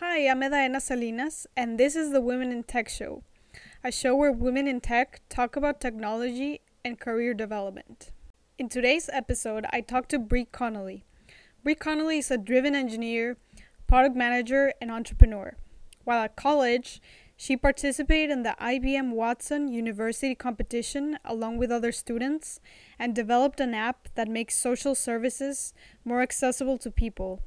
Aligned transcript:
Hi, 0.00 0.28
I'm 0.28 0.42
Edaena 0.42 0.78
Salinas, 0.82 1.46
and 1.56 1.80
this 1.80 1.96
is 1.96 2.12
the 2.12 2.20
Women 2.20 2.52
in 2.52 2.64
Tech 2.64 2.86
Show, 2.86 3.22
a 3.82 3.90
show 3.90 4.14
where 4.14 4.30
women 4.30 4.68
in 4.68 4.78
tech 4.78 5.22
talk 5.30 5.56
about 5.56 5.80
technology 5.80 6.60
and 6.84 7.00
career 7.00 7.32
development. 7.32 8.12
In 8.58 8.68
today's 8.68 9.08
episode, 9.10 9.64
I 9.72 9.80
talked 9.80 10.10
to 10.10 10.18
Bri 10.18 10.48
Connelly. 10.52 11.06
Bri 11.64 11.76
Connelly 11.76 12.18
is 12.18 12.30
a 12.30 12.36
driven 12.36 12.74
engineer, 12.74 13.38
product 13.86 14.14
manager, 14.14 14.74
and 14.82 14.90
entrepreneur. 14.90 15.56
While 16.04 16.24
at 16.24 16.36
college, 16.36 17.00
she 17.34 17.56
participated 17.56 18.30
in 18.30 18.42
the 18.42 18.54
IBM 18.60 19.12
Watson 19.12 19.68
University 19.68 20.34
competition 20.34 21.18
along 21.24 21.56
with 21.56 21.72
other 21.72 21.90
students 21.90 22.60
and 22.98 23.14
developed 23.14 23.60
an 23.60 23.72
app 23.72 24.08
that 24.14 24.28
makes 24.28 24.58
social 24.58 24.94
services 24.94 25.72
more 26.04 26.20
accessible 26.20 26.76
to 26.76 26.90
people. 26.90 27.40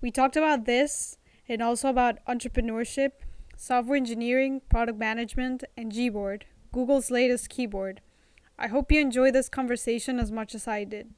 We 0.00 0.12
talked 0.12 0.36
about 0.36 0.66
this 0.66 1.18
and 1.48 1.62
also 1.62 1.88
about 1.88 2.18
entrepreneurship, 2.26 3.10
software 3.56 3.96
engineering, 3.96 4.62
product 4.68 4.98
management, 4.98 5.64
and 5.76 5.92
Gboard, 5.92 6.42
Google's 6.72 7.10
latest 7.10 7.48
keyboard. 7.48 8.00
I 8.58 8.68
hope 8.68 8.90
you 8.90 9.00
enjoy 9.00 9.30
this 9.30 9.48
conversation 9.48 10.18
as 10.18 10.30
much 10.30 10.54
as 10.54 10.68
I 10.68 10.84
did. 10.84 11.14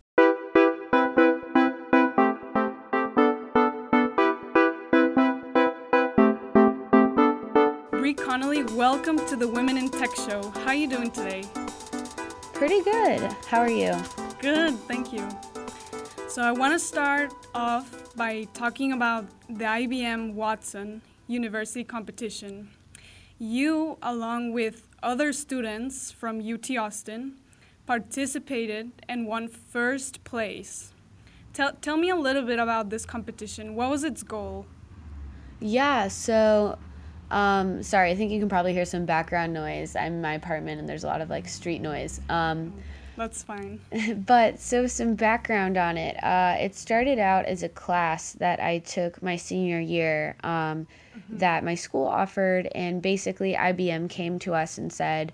Bri 7.90 8.14
Connelly, 8.14 8.64
welcome 8.74 9.18
to 9.26 9.36
the 9.36 9.48
Women 9.48 9.76
in 9.76 9.90
Tech 9.90 10.14
Show. 10.16 10.50
How 10.50 10.68
are 10.68 10.74
you 10.74 10.88
doing 10.88 11.10
today? 11.10 11.44
Pretty 12.52 12.82
good. 12.82 13.20
How 13.46 13.60
are 13.60 13.70
you? 13.70 13.94
Good, 14.40 14.74
thank 14.88 15.12
you. 15.12 15.28
So 16.28 16.42
I 16.42 16.52
want 16.52 16.72
to 16.72 16.78
start 16.78 17.32
off 17.54 18.05
by 18.16 18.48
talking 18.54 18.92
about 18.92 19.26
the 19.48 19.64
IBM 19.64 20.32
Watson 20.32 21.02
University 21.28 21.84
competition. 21.84 22.70
You, 23.38 23.98
along 24.02 24.52
with 24.52 24.88
other 25.02 25.32
students 25.32 26.10
from 26.10 26.40
UT 26.40 26.70
Austin, 26.78 27.34
participated 27.86 28.90
and 29.08 29.26
won 29.26 29.48
first 29.48 30.24
place. 30.24 30.92
Tell, 31.52 31.72
tell 31.74 31.96
me 31.96 32.08
a 32.08 32.16
little 32.16 32.42
bit 32.42 32.58
about 32.58 32.88
this 32.88 33.04
competition. 33.04 33.74
What 33.74 33.90
was 33.90 34.02
its 34.02 34.22
goal? 34.22 34.66
Yeah, 35.60 36.08
so 36.08 36.78
um, 37.30 37.82
sorry, 37.82 38.10
I 38.10 38.16
think 38.16 38.30
you 38.30 38.38
can 38.38 38.48
probably 38.48 38.72
hear 38.72 38.84
some 38.84 39.04
background 39.04 39.52
noise. 39.52 39.94
I'm 39.94 40.14
in 40.14 40.22
my 40.22 40.34
apartment 40.34 40.80
and 40.80 40.88
there's 40.88 41.04
a 41.04 41.06
lot 41.06 41.20
of 41.20 41.28
like 41.28 41.48
street 41.48 41.80
noise. 41.80 42.20
Um, 42.28 42.72
That's 43.16 43.42
fine. 43.42 43.80
but 44.26 44.60
so 44.60 44.86
some 44.86 45.14
background 45.14 45.76
on 45.76 45.96
it. 45.96 46.22
Uh, 46.22 46.56
it 46.58 46.74
started 46.74 47.18
out 47.18 47.46
as 47.46 47.62
a 47.62 47.68
class 47.68 48.32
that 48.32 48.60
I 48.60 48.78
took 48.80 49.22
my 49.22 49.36
senior 49.36 49.80
year 49.80 50.36
um, 50.44 50.86
mm-hmm. 51.16 51.38
that 51.38 51.64
my 51.64 51.74
school 51.74 52.06
offered, 52.06 52.68
and 52.74 53.00
basically 53.00 53.54
IBM 53.54 54.10
came 54.10 54.38
to 54.40 54.54
us 54.54 54.78
and 54.78 54.92
said, 54.92 55.32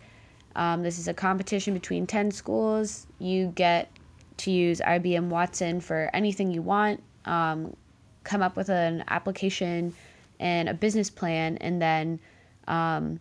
um, 0.55 0.83
"This 0.83 0.99
is 0.99 1.09
a 1.09 1.15
competition 1.15 1.75
between 1.75 2.07
ten 2.07 2.31
schools. 2.31 3.07
You 3.19 3.49
get 3.49 3.91
to 4.39 4.51
use 4.51 4.81
IBM 4.81 5.29
Watson 5.29 5.81
for 5.81 6.11
anything 6.15 6.51
you 6.51 6.63
want. 6.63 7.03
Um, 7.25 7.77
come 8.25 8.43
up 8.43 8.57
with 8.57 8.69
an 8.69 9.05
application." 9.09 9.95
and 10.43 10.69
a 10.69 10.75
business 10.75 11.09
plan, 11.09 11.57
and 11.59 11.81
then 11.81 12.19
um, 12.67 13.21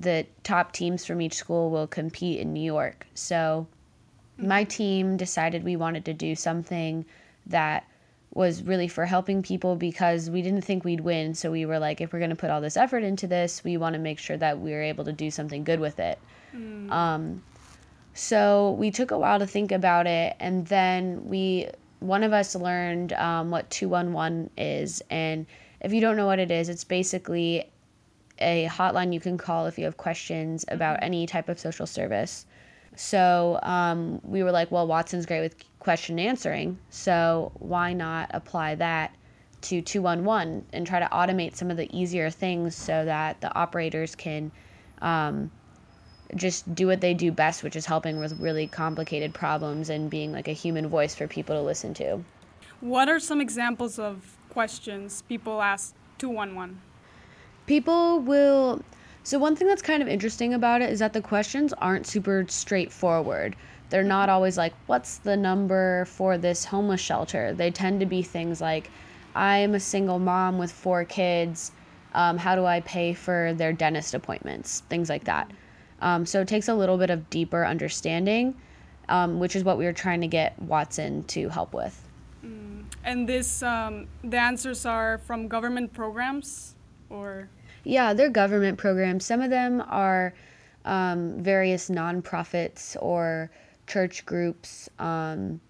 the 0.00 0.26
top 0.42 0.72
teams 0.72 1.04
from 1.04 1.20
each 1.20 1.34
school 1.34 1.70
will 1.70 1.86
compete 1.86 2.40
in 2.40 2.52
New 2.52 2.62
York. 2.62 3.06
So 3.14 3.66
my 4.38 4.64
team 4.64 5.16
decided 5.16 5.62
we 5.62 5.76
wanted 5.76 6.04
to 6.06 6.14
do 6.14 6.34
something 6.34 7.04
that 7.46 7.86
was 8.32 8.62
really 8.62 8.88
for 8.88 9.04
helping 9.04 9.42
people 9.42 9.74
because 9.76 10.30
we 10.30 10.40
didn't 10.40 10.62
think 10.62 10.84
we'd 10.84 11.00
win. 11.00 11.34
So 11.34 11.50
we 11.50 11.66
were 11.66 11.78
like, 11.78 12.00
if 12.00 12.12
we're 12.12 12.20
going 12.20 12.30
to 12.30 12.36
put 12.36 12.50
all 12.50 12.60
this 12.60 12.76
effort 12.76 13.02
into 13.02 13.26
this, 13.26 13.64
we 13.64 13.76
want 13.76 13.94
to 13.94 13.98
make 13.98 14.18
sure 14.18 14.36
that 14.36 14.58
we're 14.58 14.82
able 14.82 15.04
to 15.04 15.12
do 15.12 15.30
something 15.30 15.64
good 15.64 15.80
with 15.80 15.98
it. 15.98 16.18
Mm. 16.54 16.90
Um, 16.90 17.42
so 18.14 18.72
we 18.78 18.90
took 18.90 19.10
a 19.10 19.18
while 19.18 19.38
to 19.38 19.46
think 19.46 19.72
about 19.72 20.06
it, 20.06 20.36
and 20.40 20.66
then 20.66 21.28
we 21.28 21.68
one 22.00 22.22
of 22.22 22.32
us 22.32 22.54
learned 22.54 23.12
um, 23.12 23.50
what 23.50 23.68
211 23.70 24.50
is, 24.56 25.02
and 25.10 25.46
if 25.80 25.92
you 25.92 26.00
don't 26.00 26.16
know 26.16 26.26
what 26.26 26.38
it 26.38 26.50
is, 26.50 26.68
it's 26.68 26.84
basically 26.84 27.70
a 28.40 28.68
hotline 28.70 29.12
you 29.12 29.20
can 29.20 29.38
call 29.38 29.66
if 29.66 29.78
you 29.78 29.84
have 29.84 29.96
questions 29.96 30.64
about 30.68 30.96
mm-hmm. 30.96 31.06
any 31.06 31.26
type 31.26 31.48
of 31.48 31.58
social 31.58 31.86
service. 31.86 32.46
So 32.96 33.58
um, 33.62 34.20
we 34.24 34.42
were 34.42 34.50
like, 34.50 34.70
well, 34.70 34.86
Watson's 34.86 35.26
great 35.26 35.40
with 35.40 35.56
question 35.78 36.18
answering, 36.18 36.78
so 36.90 37.52
why 37.54 37.92
not 37.92 38.30
apply 38.34 38.74
that 38.76 39.14
to 39.62 39.80
211 39.80 40.64
and 40.72 40.86
try 40.86 40.98
to 40.98 41.06
automate 41.06 41.54
some 41.54 41.70
of 41.70 41.76
the 41.76 41.88
easier 41.96 42.30
things 42.30 42.74
so 42.74 43.04
that 43.04 43.40
the 43.40 43.54
operators 43.54 44.14
can 44.14 44.50
um, 45.02 45.50
just 46.36 46.74
do 46.74 46.86
what 46.86 47.00
they 47.00 47.14
do 47.14 47.30
best, 47.32 47.62
which 47.62 47.76
is 47.76 47.86
helping 47.86 48.18
with 48.18 48.38
really 48.40 48.66
complicated 48.66 49.34
problems 49.34 49.90
and 49.90 50.10
being 50.10 50.32
like 50.32 50.48
a 50.48 50.52
human 50.52 50.88
voice 50.88 51.14
for 51.14 51.26
people 51.26 51.54
to 51.56 51.62
listen 51.62 51.94
to. 51.94 52.22
What 52.80 53.08
are 53.08 53.20
some 53.20 53.40
examples 53.40 53.98
of 53.98 54.36
questions 54.48 55.22
people 55.22 55.60
ask 55.60 55.94
211? 56.18 56.80
People 57.70 58.18
will. 58.18 58.82
So, 59.22 59.38
one 59.38 59.54
thing 59.54 59.68
that's 59.68 59.80
kind 59.80 60.02
of 60.02 60.08
interesting 60.08 60.54
about 60.54 60.82
it 60.82 60.90
is 60.90 60.98
that 60.98 61.12
the 61.12 61.20
questions 61.20 61.72
aren't 61.74 62.04
super 62.04 62.44
straightforward. 62.48 63.54
They're 63.90 64.02
not 64.02 64.28
always 64.28 64.58
like, 64.58 64.74
what's 64.86 65.18
the 65.18 65.36
number 65.36 66.04
for 66.06 66.36
this 66.36 66.64
homeless 66.64 67.00
shelter? 67.00 67.54
They 67.54 67.70
tend 67.70 68.00
to 68.00 68.06
be 68.06 68.22
things 68.22 68.60
like, 68.60 68.90
I'm 69.36 69.76
a 69.76 69.78
single 69.78 70.18
mom 70.18 70.58
with 70.58 70.72
four 70.72 71.04
kids. 71.04 71.70
Um, 72.12 72.38
how 72.38 72.56
do 72.56 72.66
I 72.66 72.80
pay 72.80 73.14
for 73.14 73.54
their 73.54 73.72
dentist 73.72 74.14
appointments? 74.14 74.80
Things 74.90 75.08
like 75.08 75.22
that. 75.26 75.48
Um, 76.00 76.26
so, 76.26 76.40
it 76.40 76.48
takes 76.48 76.66
a 76.66 76.74
little 76.74 76.98
bit 76.98 77.10
of 77.10 77.30
deeper 77.30 77.64
understanding, 77.64 78.56
um, 79.08 79.38
which 79.38 79.54
is 79.54 79.62
what 79.62 79.78
we 79.78 79.84
were 79.84 79.92
trying 79.92 80.22
to 80.22 80.26
get 80.26 80.60
Watson 80.60 81.22
to 81.28 81.48
help 81.48 81.72
with. 81.72 82.04
And 83.04 83.28
this, 83.28 83.62
um, 83.62 84.08
the 84.24 84.38
answers 84.38 84.84
are 84.84 85.18
from 85.18 85.46
government 85.46 85.92
programs, 85.92 86.74
or? 87.08 87.48
Yeah, 87.84 88.14
they're 88.14 88.30
government 88.30 88.78
programs. 88.78 89.24
Some 89.24 89.40
of 89.40 89.50
them 89.50 89.82
are 89.88 90.34
um, 90.84 91.42
various 91.42 91.90
nonprofits 91.90 92.96
or 93.00 93.50
church 93.86 94.24
groups. 94.26 94.88
Um, 94.98 95.60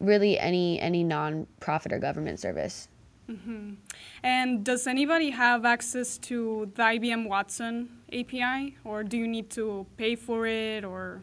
really, 0.00 0.38
any 0.38 0.80
any 0.80 1.04
nonprofit 1.04 1.92
or 1.92 1.98
government 1.98 2.40
service. 2.40 2.88
Mm-hmm. 3.28 3.74
And 4.22 4.64
does 4.64 4.86
anybody 4.86 5.30
have 5.30 5.64
access 5.64 6.18
to 6.18 6.70
the 6.74 6.82
IBM 6.82 7.26
Watson 7.28 7.88
API, 8.12 8.76
or 8.84 9.02
do 9.02 9.16
you 9.16 9.26
need 9.26 9.50
to 9.50 9.86
pay 9.96 10.14
for 10.14 10.46
it, 10.46 10.84
or? 10.84 11.22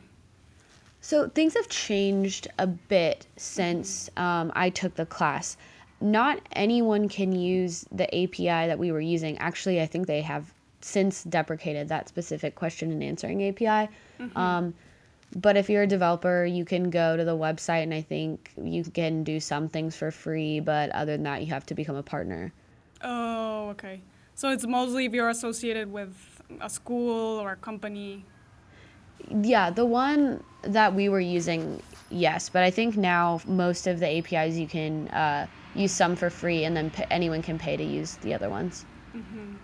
So 1.02 1.30
things 1.30 1.56
have 1.56 1.68
changed 1.68 2.48
a 2.60 2.68
bit 2.68 3.28
since 3.38 4.10
um, 4.18 4.52
I 4.56 4.70
took 4.70 4.96
the 4.96 5.06
class. 5.06 5.58
Not 6.02 6.42
anyone 6.54 7.08
can 7.08 7.32
use 7.32 7.86
the 7.92 8.08
API 8.08 8.68
that 8.68 8.80
we 8.80 8.92
were 8.92 9.02
using. 9.02 9.38
Actually, 9.38 9.82
I 9.82 9.86
think 9.86 10.08
they 10.08 10.22
have 10.22 10.54
since 10.82 11.24
deprecated 11.24 11.90
that 11.90 12.10
specific 12.10 12.56
question 12.56 12.92
and 12.92 13.04
answering 13.04 13.48
API. 13.48 13.90
Mm-hmm. 14.20 14.38
Um, 14.38 14.74
but 15.36 15.56
if 15.56 15.70
you're 15.70 15.84
a 15.84 15.88
developer, 15.88 16.44
you 16.44 16.66
can 16.66 16.90
go 16.90 17.16
to 17.16 17.24
the 17.24 17.38
website 17.38 17.84
and 17.84 17.94
I 17.94 18.02
think 18.02 18.52
you 18.62 18.84
can 18.84 19.24
do 19.24 19.40
some 19.40 19.70
things 19.70 19.96
for 19.96 20.12
free, 20.12 20.60
but 20.60 20.90
other 20.90 21.14
than 21.14 21.24
that, 21.24 21.42
you 21.42 21.48
have 21.48 21.66
to 21.68 21.76
become 21.76 21.96
a 21.96 22.04
partner. 22.04 22.52
Oh, 23.04 23.70
okay. 23.70 24.02
So 24.36 24.50
it's 24.50 24.66
mostly 24.66 25.06
if 25.06 25.14
you're 25.14 25.30
associated 25.30 25.92
with 25.92 26.42
a 26.60 26.70
school 26.70 27.40
or 27.40 27.52
a 27.52 27.56
company 27.56 28.26
yeah, 29.30 29.70
the 29.70 29.86
one 29.86 30.44
that 30.64 30.94
we 30.94 31.10
were 31.10 31.20
using, 31.20 31.82
yes, 32.10 32.50
but 32.50 32.64
I 32.64 32.72
think 32.72 32.98
now 32.98 33.42
most 33.46 33.88
of 33.88 34.00
the 34.00 34.08
APIs 34.08 34.58
you 34.58 34.68
can 34.68 35.08
uh, 35.10 35.48
use 35.76 35.92
some 35.92 36.16
for 36.16 36.30
free, 36.30 36.66
and 36.66 36.76
then 36.76 36.90
p- 36.90 37.04
anyone 37.10 37.42
can 37.42 37.58
pay 37.58 37.78
to 37.78 37.84
use 37.84 38.16
the 38.18 38.34
other 38.34 38.50
ones. 38.50 38.86
Mm-hmm. 39.16 39.56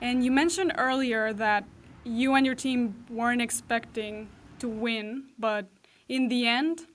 And 0.00 0.24
you 0.24 0.30
mentioned 0.30 0.72
earlier 0.78 1.32
that 1.34 1.64
you 2.04 2.34
and 2.34 2.46
your 2.46 2.54
team 2.54 3.04
weren't 3.10 3.42
expecting 3.42 4.28
to 4.58 4.68
win, 4.68 5.24
but 5.38 5.66
in 6.08 6.28
the 6.28 6.46
end, 6.46 6.86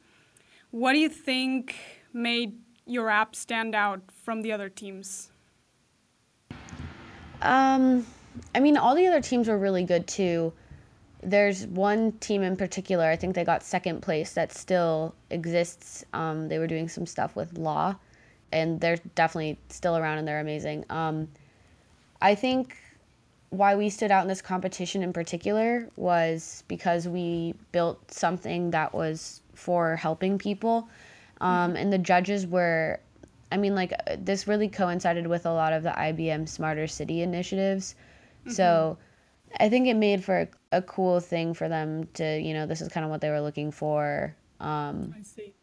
what 0.71 0.93
do 0.93 0.99
you 0.99 1.09
think 1.09 1.75
made 2.13 2.57
your 2.85 3.09
app 3.09 3.35
stand 3.35 3.75
out 3.75 4.01
from 4.23 4.41
the 4.41 4.51
other 4.51 4.69
teams? 4.69 5.31
Um, 7.41 8.05
I 8.53 8.59
mean, 8.59 8.77
all 8.77 8.95
the 8.95 9.07
other 9.07 9.21
teams 9.21 9.47
were 9.47 9.57
really 9.57 9.83
good 9.83 10.07
too 10.07 10.53
there's 11.25 11.65
one 11.67 12.11
team 12.13 12.43
in 12.43 12.55
particular, 12.55 13.05
I 13.05 13.15
think 13.15 13.35
they 13.35 13.43
got 13.43 13.63
second 13.63 14.01
place 14.01 14.33
that 14.33 14.53
still 14.53 15.15
exists. 15.29 16.05
Um, 16.13 16.47
they 16.47 16.59
were 16.59 16.67
doing 16.67 16.87
some 16.87 17.05
stuff 17.05 17.35
with 17.35 17.57
law, 17.57 17.95
and 18.55 18.79
they're 18.79 18.97
definitely 19.15 19.59
still 19.69 19.97
around 19.97 20.17
and 20.17 20.27
they're 20.27 20.39
amazing. 20.39 20.85
Um, 20.89 21.27
I 22.21 22.33
think 22.35 22.77
why 23.49 23.75
we 23.75 23.89
stood 23.89 24.11
out 24.11 24.23
in 24.23 24.27
this 24.27 24.41
competition 24.41 25.03
in 25.03 25.13
particular 25.13 25.89
was 25.95 26.63
because 26.67 27.07
we 27.07 27.53
built 27.71 28.11
something 28.11 28.71
that 28.71 28.93
was 28.93 29.41
for 29.53 29.95
helping 29.95 30.37
people. 30.37 30.87
Um, 31.41 31.75
and 31.75 31.91
the 31.91 31.97
judges 31.97 32.47
were 32.47 32.99
I 33.51 33.57
mean, 33.57 33.75
like, 33.75 33.93
uh, 33.93 34.17
this 34.19 34.47
really 34.47 34.67
coincided 34.67 35.27
with 35.27 35.45
a 35.45 35.51
lot 35.51 35.71
of 35.71 35.83
the 35.83 35.91
IBM 35.91 36.49
Smarter 36.49 36.87
City 36.87 37.21
initiatives. 37.21 37.95
Mm-hmm. 38.41 38.51
So 38.51 38.97
I 39.59 39.69
think 39.69 39.87
it 39.87 39.93
made 39.93 40.23
for 40.23 40.41
a, 40.41 40.47
a, 40.77 40.81
cool 40.81 41.19
thing 41.19 41.53
for 41.53 41.69
them 41.69 42.07
to, 42.15 42.39
you 42.39 42.53
know, 42.53 42.65
this 42.65 42.81
is 42.81 42.89
kind 42.89 43.05
of 43.05 43.11
what 43.11 43.21
they 43.21 43.29
were 43.29 43.41
looking 43.41 43.71
for. 43.71 44.35
Um, 44.59 45.13
I 45.17 45.21
see. 45.21 45.53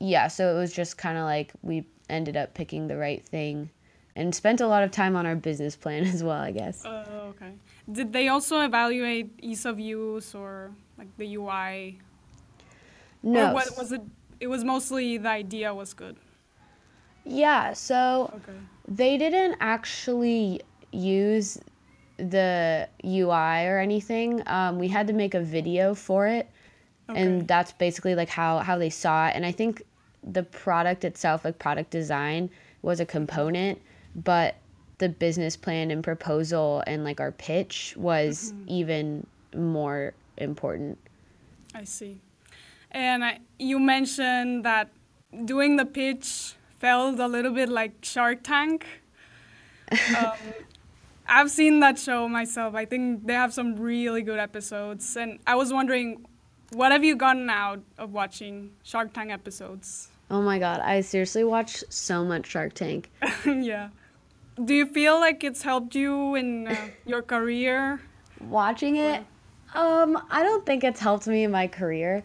Yeah, 0.00 0.28
so 0.28 0.54
it 0.54 0.58
was 0.58 0.72
just 0.72 0.96
kind 0.96 1.18
of 1.18 1.24
like 1.24 1.52
we 1.62 1.84
ended 2.08 2.36
up 2.36 2.54
picking 2.54 2.88
the 2.88 2.96
right 2.96 3.24
thing 3.24 3.70
and 4.16 4.34
spent 4.34 4.60
a 4.60 4.66
lot 4.66 4.82
of 4.82 4.90
time 4.90 5.14
on 5.14 5.26
our 5.26 5.36
business 5.36 5.76
plan 5.76 6.04
as 6.14 6.22
well, 6.22 6.40
I 6.40 6.50
guess. 6.50 6.82
Oh, 6.84 6.90
uh, 6.90 7.30
okay. 7.30 7.52
Did 7.90 8.12
they 8.12 8.28
also 8.28 8.60
evaluate 8.60 9.30
ease 9.40 9.64
of 9.64 9.78
use 9.78 10.34
or 10.34 10.72
like 10.98 11.08
the 11.16 11.36
UI? 11.36 11.98
No. 13.22 13.50
Or 13.50 13.54
what 13.54 13.68
was 13.78 13.92
it? 13.92 14.02
It 14.40 14.48
was 14.48 14.64
mostly 14.64 15.18
the 15.18 15.28
idea 15.28 15.74
was 15.74 15.94
good. 15.94 16.16
Yeah, 17.24 17.72
so 17.74 18.32
okay. 18.36 18.58
they 18.86 19.18
didn't 19.18 19.56
actually 19.60 20.62
use 20.92 21.58
the 22.16 22.88
UI 23.04 23.66
or 23.66 23.78
anything. 23.78 24.42
Um, 24.46 24.78
we 24.78 24.88
had 24.88 25.06
to 25.08 25.12
make 25.12 25.34
a 25.34 25.40
video 25.40 25.94
for 25.94 26.26
it, 26.26 26.48
okay. 27.08 27.20
and 27.20 27.46
that's 27.46 27.72
basically 27.72 28.14
like 28.14 28.28
how 28.28 28.58
how 28.58 28.78
they 28.78 28.90
saw 28.90 29.28
it. 29.28 29.32
And 29.36 29.44
I 29.44 29.52
think 29.52 29.82
the 30.22 30.42
product 30.42 31.04
itself, 31.04 31.44
like 31.44 31.58
product 31.58 31.90
design, 31.90 32.50
was 32.82 33.00
a 33.00 33.06
component, 33.06 33.80
but 34.14 34.56
the 34.98 35.08
business 35.08 35.56
plan 35.56 35.90
and 35.90 36.02
proposal 36.02 36.82
and 36.86 37.04
like 37.04 37.20
our 37.20 37.32
pitch 37.32 37.94
was 37.96 38.52
mm-hmm. 38.52 38.64
even 38.68 39.26
more 39.54 40.12
important. 40.36 40.98
I 41.74 41.84
see. 41.84 42.20
And 42.90 43.24
I, 43.24 43.38
you 43.58 43.78
mentioned 43.78 44.64
that 44.64 44.90
doing 45.44 45.76
the 45.76 45.84
pitch 45.84 46.54
felt 46.78 47.18
a 47.18 47.26
little 47.26 47.52
bit 47.52 47.68
like 47.68 47.92
Shark 48.02 48.42
Tank. 48.42 48.86
Um, 50.18 50.34
I've 51.26 51.50
seen 51.50 51.80
that 51.80 51.98
show 51.98 52.28
myself. 52.28 52.74
I 52.74 52.84
think 52.84 53.26
they 53.26 53.34
have 53.34 53.52
some 53.52 53.76
really 53.76 54.22
good 54.22 54.38
episodes. 54.38 55.16
And 55.16 55.38
I 55.46 55.54
was 55.54 55.72
wondering, 55.72 56.26
what 56.72 56.92
have 56.92 57.04
you 57.04 57.16
gotten 57.16 57.48
out 57.50 57.80
of 57.96 58.12
watching 58.12 58.70
Shark 58.82 59.12
Tank 59.12 59.30
episodes? 59.30 60.08
Oh 60.30 60.42
my 60.42 60.58
God, 60.58 60.80
I 60.80 61.00
seriously 61.00 61.44
watch 61.44 61.82
so 61.88 62.24
much 62.24 62.46
Shark 62.46 62.74
Tank. 62.74 63.10
yeah. 63.46 63.88
Do 64.62 64.74
you 64.74 64.86
feel 64.86 65.18
like 65.20 65.44
it's 65.44 65.62
helped 65.62 65.94
you 65.94 66.34
in 66.34 66.68
uh, 66.68 66.76
your 67.06 67.22
career? 67.22 68.00
Watching 68.40 68.96
it? 68.96 69.24
Um, 69.74 70.20
I 70.30 70.42
don't 70.42 70.66
think 70.66 70.84
it's 70.84 71.00
helped 71.00 71.26
me 71.26 71.44
in 71.44 71.50
my 71.50 71.66
career. 71.66 72.22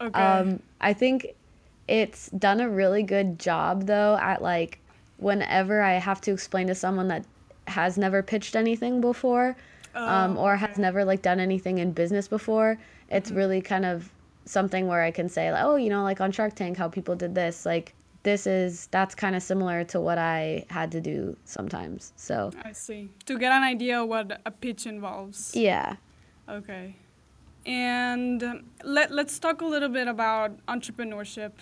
Okay. 0.00 0.20
Um, 0.20 0.60
I 0.80 0.92
think 0.92 1.34
it's 1.88 2.28
done 2.30 2.60
a 2.60 2.68
really 2.68 3.02
good 3.02 3.38
job 3.38 3.86
though 3.86 4.16
at 4.20 4.42
like 4.42 4.78
whenever 5.18 5.82
I 5.82 5.94
have 5.94 6.20
to 6.22 6.32
explain 6.32 6.66
to 6.68 6.74
someone 6.74 7.08
that 7.08 7.24
has 7.66 7.98
never 7.98 8.22
pitched 8.22 8.56
anything 8.56 9.00
before 9.00 9.56
oh, 9.94 10.08
um, 10.08 10.36
or 10.36 10.54
okay. 10.54 10.66
has 10.66 10.78
never 10.78 11.04
like 11.04 11.22
done 11.22 11.40
anything 11.40 11.78
in 11.78 11.92
business 11.92 12.28
before, 12.28 12.78
it's 13.08 13.30
mm-hmm. 13.30 13.38
really 13.38 13.60
kind 13.60 13.84
of 13.84 14.10
something 14.44 14.86
where 14.86 15.02
I 15.02 15.10
can 15.10 15.28
say 15.28 15.50
like, 15.52 15.64
oh, 15.64 15.76
you 15.76 15.90
know, 15.90 16.02
like 16.02 16.20
on 16.20 16.32
Shark 16.32 16.54
Tank, 16.54 16.76
how 16.76 16.88
people 16.88 17.16
did 17.16 17.34
this, 17.34 17.64
like 17.64 17.94
this 18.22 18.46
is 18.46 18.88
that's 18.90 19.14
kind 19.14 19.36
of 19.36 19.42
similar 19.42 19.84
to 19.84 20.00
what 20.00 20.18
I 20.18 20.64
had 20.70 20.90
to 20.92 21.00
do 21.00 21.36
sometimes. 21.44 22.12
So 22.16 22.50
I 22.64 22.72
see. 22.72 23.10
To 23.26 23.38
get 23.38 23.52
an 23.52 23.62
idea 23.62 24.04
what 24.04 24.40
a 24.44 24.50
pitch 24.50 24.86
involves. 24.86 25.54
Yeah. 25.54 25.96
Okay. 26.48 26.96
And 27.66 28.64
let, 28.82 29.10
let's 29.10 29.38
talk 29.38 29.62
a 29.62 29.64
little 29.64 29.88
bit 29.88 30.06
about 30.08 30.52
entrepreneurship 30.66 31.52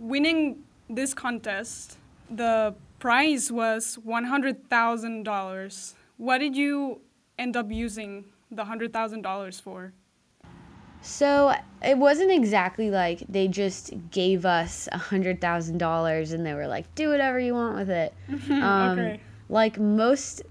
winning 0.00 0.64
this 0.88 1.14
contest, 1.14 1.98
the 2.28 2.74
prize 2.98 3.52
was 3.52 3.98
$100,000. 4.04 5.94
What 6.16 6.38
did 6.38 6.56
you 6.56 7.00
end 7.40 7.56
up 7.56 7.70
using 7.72 8.26
the 8.50 8.64
$100,000 8.64 9.62
for? 9.62 9.92
So 11.02 11.54
it 11.82 11.96
wasn't 11.96 12.30
exactly 12.30 12.90
like 12.90 13.20
they 13.28 13.48
just 13.48 13.92
gave 14.10 14.44
us 14.44 14.88
a 14.92 14.98
hundred 14.98 15.40
thousand 15.40 15.78
dollars 15.78 16.32
and 16.32 16.44
they 16.44 16.52
were 16.52 16.66
like, 16.66 16.94
"Do 16.94 17.08
whatever 17.08 17.40
you 17.40 17.54
want 17.54 17.76
with 17.76 17.88
it." 17.88 18.12
um, 18.50 18.98
okay. 18.98 19.20
Like 19.48 19.78
most, 19.78 20.42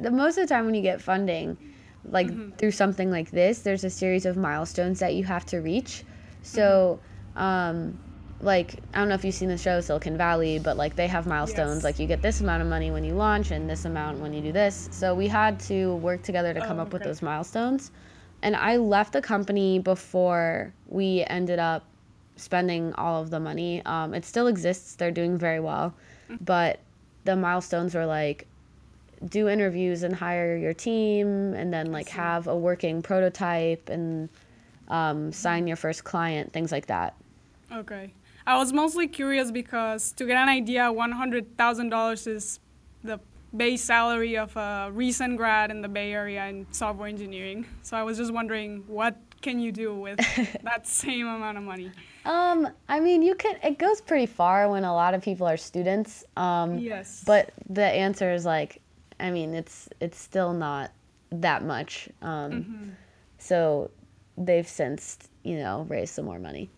the 0.00 0.10
most 0.10 0.38
of 0.38 0.46
the 0.46 0.54
time 0.54 0.66
when 0.66 0.74
you 0.74 0.82
get 0.82 1.02
funding, 1.02 1.56
like 2.04 2.28
mm-hmm. 2.28 2.50
through 2.52 2.70
something 2.70 3.10
like 3.10 3.30
this, 3.32 3.60
there's 3.60 3.82
a 3.82 3.90
series 3.90 4.24
of 4.24 4.36
milestones 4.36 5.00
that 5.00 5.14
you 5.14 5.24
have 5.24 5.44
to 5.46 5.58
reach. 5.58 6.04
So, 6.42 7.00
mm-hmm. 7.34 7.42
um, 7.42 7.98
like 8.42 8.74
I 8.92 8.98
don't 8.98 9.08
know 9.08 9.14
if 9.14 9.24
you've 9.24 9.34
seen 9.34 9.48
the 9.48 9.56
show 9.56 9.80
Silicon 9.80 10.18
Valley, 10.18 10.58
but 10.58 10.76
like 10.76 10.96
they 10.96 11.06
have 11.06 11.26
milestones. 11.26 11.76
Yes. 11.76 11.84
Like 11.84 11.98
you 11.98 12.06
get 12.06 12.20
this 12.20 12.40
amount 12.40 12.62
of 12.62 12.68
money 12.68 12.90
when 12.90 13.04
you 13.04 13.14
launch 13.14 13.52
and 13.52 13.70
this 13.70 13.84
amount 13.84 14.18
when 14.18 14.32
you 14.32 14.42
do 14.42 14.52
this. 14.52 14.88
So 14.90 15.14
we 15.14 15.28
had 15.28 15.60
to 15.60 15.94
work 15.96 16.22
together 16.22 16.52
to 16.52 16.60
come 16.60 16.78
oh, 16.78 16.82
up 16.82 16.92
with 16.92 17.04
those 17.04 17.22
milestones. 17.22 17.92
And 18.42 18.56
I 18.56 18.76
left 18.76 19.12
the 19.12 19.22
company 19.22 19.78
before 19.78 20.74
we 20.88 21.24
ended 21.28 21.60
up 21.60 21.84
spending 22.34 22.92
all 22.94 23.22
of 23.22 23.30
the 23.30 23.38
money. 23.38 23.80
Um, 23.86 24.12
it 24.12 24.24
still 24.24 24.48
exists. 24.48 24.96
They're 24.96 25.12
doing 25.12 25.38
very 25.38 25.60
well, 25.60 25.94
mm-hmm. 26.28 26.42
but 26.44 26.80
the 27.24 27.36
milestones 27.36 27.94
were 27.94 28.06
like 28.06 28.48
do 29.28 29.48
interviews 29.48 30.02
and 30.02 30.12
hire 30.12 30.56
your 30.56 30.74
team, 30.74 31.54
and 31.54 31.72
then 31.72 31.92
like 31.92 32.08
have 32.08 32.48
a 32.48 32.56
working 32.56 33.02
prototype 33.02 33.88
and 33.88 34.28
um, 34.88 35.30
sign 35.30 35.68
your 35.68 35.76
first 35.76 36.02
client, 36.02 36.52
things 36.52 36.72
like 36.72 36.86
that. 36.86 37.14
Okay. 37.72 38.12
I 38.46 38.58
was 38.58 38.72
mostly 38.72 39.08
curious 39.08 39.50
because 39.50 40.12
to 40.12 40.26
get 40.26 40.36
an 40.36 40.48
idea, 40.48 40.82
$100,000 40.82 42.26
is 42.26 42.60
the 43.04 43.20
base 43.56 43.82
salary 43.82 44.36
of 44.36 44.56
a 44.56 44.90
recent 44.92 45.36
grad 45.36 45.70
in 45.70 45.82
the 45.82 45.88
Bay 45.88 46.12
Area 46.12 46.46
in 46.46 46.66
software 46.72 47.08
engineering. 47.08 47.66
So 47.82 47.96
I 47.96 48.02
was 48.02 48.18
just 48.18 48.32
wondering, 48.32 48.84
what 48.86 49.16
can 49.42 49.60
you 49.60 49.72
do 49.72 49.94
with 49.94 50.18
that 50.62 50.86
same 50.86 51.26
amount 51.26 51.58
of 51.58 51.64
money? 51.64 51.90
Um, 52.24 52.68
I 52.88 53.00
mean, 53.00 53.22
you 53.22 53.34
can. 53.34 53.56
It 53.62 53.78
goes 53.78 54.00
pretty 54.00 54.26
far 54.26 54.68
when 54.68 54.84
a 54.84 54.94
lot 54.94 55.14
of 55.14 55.22
people 55.22 55.46
are 55.46 55.56
students. 55.56 56.24
Um, 56.36 56.78
yes. 56.78 57.24
But 57.26 57.52
the 57.68 57.84
answer 57.84 58.32
is 58.32 58.44
like, 58.44 58.80
I 59.18 59.30
mean, 59.30 59.54
it's 59.54 59.88
it's 60.00 60.18
still 60.18 60.52
not 60.52 60.92
that 61.30 61.64
much. 61.64 62.08
Um, 62.22 62.52
mm-hmm. 62.52 62.90
So 63.38 63.90
they've 64.38 64.68
since 64.68 65.18
you 65.42 65.56
know 65.56 65.84
raised 65.88 66.14
some 66.14 66.24
more 66.24 66.38
money. 66.38 66.70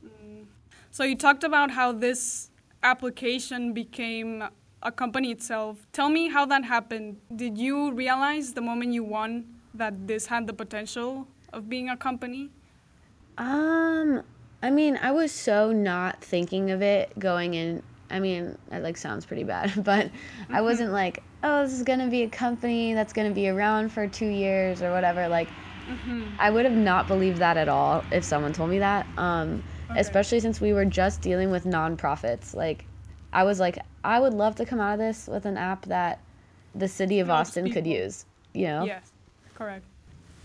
So 0.94 1.02
you 1.02 1.16
talked 1.16 1.42
about 1.42 1.72
how 1.72 1.90
this 1.90 2.50
application 2.84 3.72
became 3.72 4.44
a 4.80 4.92
company 4.92 5.32
itself. 5.32 5.88
Tell 5.92 6.08
me 6.08 6.28
how 6.28 6.46
that 6.46 6.64
happened. 6.64 7.16
Did 7.34 7.58
you 7.58 7.90
realize 7.90 8.52
the 8.52 8.60
moment 8.60 8.92
you 8.92 9.02
won 9.02 9.44
that 9.74 10.06
this 10.06 10.26
had 10.26 10.46
the 10.46 10.52
potential 10.52 11.26
of 11.52 11.68
being 11.68 11.88
a 11.88 11.96
company? 11.96 12.50
Um, 13.38 14.22
I 14.62 14.70
mean, 14.70 14.96
I 15.02 15.10
was 15.10 15.32
so 15.32 15.72
not 15.72 16.22
thinking 16.22 16.70
of 16.70 16.80
it 16.80 17.18
going 17.18 17.54
in. 17.54 17.82
I 18.08 18.20
mean, 18.20 18.56
that 18.68 18.84
like 18.84 18.96
sounds 18.96 19.26
pretty 19.26 19.42
bad, 19.42 19.72
but 19.84 20.06
I 20.06 20.10
mm-hmm. 20.10 20.62
wasn't 20.62 20.92
like, 20.92 21.24
oh, 21.42 21.64
this 21.64 21.72
is 21.72 21.82
gonna 21.82 22.06
be 22.06 22.22
a 22.22 22.28
company 22.28 22.94
that's 22.94 23.12
gonna 23.12 23.34
be 23.34 23.48
around 23.48 23.90
for 23.90 24.06
two 24.06 24.28
years 24.28 24.80
or 24.80 24.92
whatever. 24.92 25.26
Like, 25.26 25.48
mm-hmm. 25.88 26.36
I 26.38 26.50
would 26.50 26.64
have 26.64 26.76
not 26.76 27.08
believed 27.08 27.38
that 27.38 27.56
at 27.56 27.68
all 27.68 28.04
if 28.12 28.22
someone 28.22 28.52
told 28.52 28.70
me 28.70 28.78
that. 28.78 29.08
Um, 29.16 29.64
okay. 29.90 30.00
especially 30.00 30.40
since 30.40 30.60
we 30.60 30.72
were 30.72 30.84
just 30.84 31.20
dealing 31.20 31.50
with 31.50 31.64
nonprofits. 31.64 32.54
Like, 32.54 32.84
I 33.32 33.44
was 33.44 33.60
like, 33.60 33.78
I 34.04 34.20
would 34.20 34.34
love 34.34 34.54
to 34.56 34.66
come 34.66 34.80
out 34.80 34.94
of 34.94 34.98
this 34.98 35.26
with 35.26 35.46
an 35.46 35.56
app 35.56 35.86
that 35.86 36.20
the 36.74 36.88
city 36.88 37.20
of 37.20 37.30
Austin 37.30 37.64
people. 37.64 37.82
could 37.82 37.90
use. 37.90 38.26
You 38.52 38.66
know? 38.66 38.84
Yes, 38.84 39.12
correct. 39.54 39.84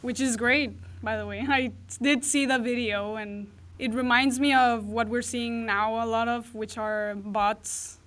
Which 0.01 0.19
is 0.19 0.37
great, 0.37 0.73
by 1.03 1.17
the 1.17 1.25
way. 1.25 1.45
I 1.47 1.71
did 2.01 2.23
see 2.23 2.45
the 2.45 2.59
video, 2.59 3.15
and 3.15 3.51
it 3.77 3.93
reminds 3.93 4.39
me 4.39 4.53
of 4.53 4.87
what 4.87 5.07
we're 5.07 5.21
seeing 5.21 5.65
now 5.65 6.03
a 6.03 6.07
lot 6.07 6.27
of, 6.27 6.53
which 6.55 6.77
are 6.77 7.15
bots. 7.15 7.97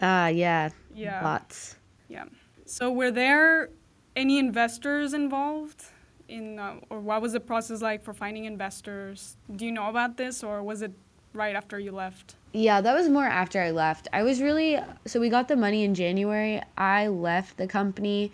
Ah, 0.00 0.24
uh, 0.24 0.26
yeah. 0.28 0.70
Yeah. 0.94 1.22
Bots. 1.22 1.76
Yeah. 2.08 2.24
So, 2.66 2.90
were 2.90 3.10
there 3.10 3.70
any 4.16 4.38
investors 4.38 5.12
involved? 5.12 5.84
In 6.28 6.58
uh, 6.58 6.76
or 6.90 7.00
what 7.00 7.22
was 7.22 7.32
the 7.32 7.40
process 7.40 7.82
like 7.82 8.02
for 8.02 8.12
finding 8.12 8.44
investors? 8.44 9.36
Do 9.54 9.64
you 9.64 9.72
know 9.72 9.88
about 9.88 10.16
this 10.16 10.42
or 10.42 10.62
was 10.62 10.82
it 10.82 10.92
right 11.32 11.54
after 11.54 11.78
you 11.78 11.92
left? 11.92 12.36
Yeah, 12.52 12.80
that 12.80 12.94
was 12.94 13.08
more 13.08 13.24
after 13.24 13.60
I 13.60 13.70
left. 13.70 14.08
I 14.12 14.22
was 14.22 14.40
really 14.40 14.78
so 15.06 15.20
we 15.20 15.28
got 15.28 15.48
the 15.48 15.56
money 15.56 15.84
in 15.84 15.94
January. 15.94 16.62
I 16.78 17.08
left 17.08 17.56
the 17.56 17.66
company 17.66 18.32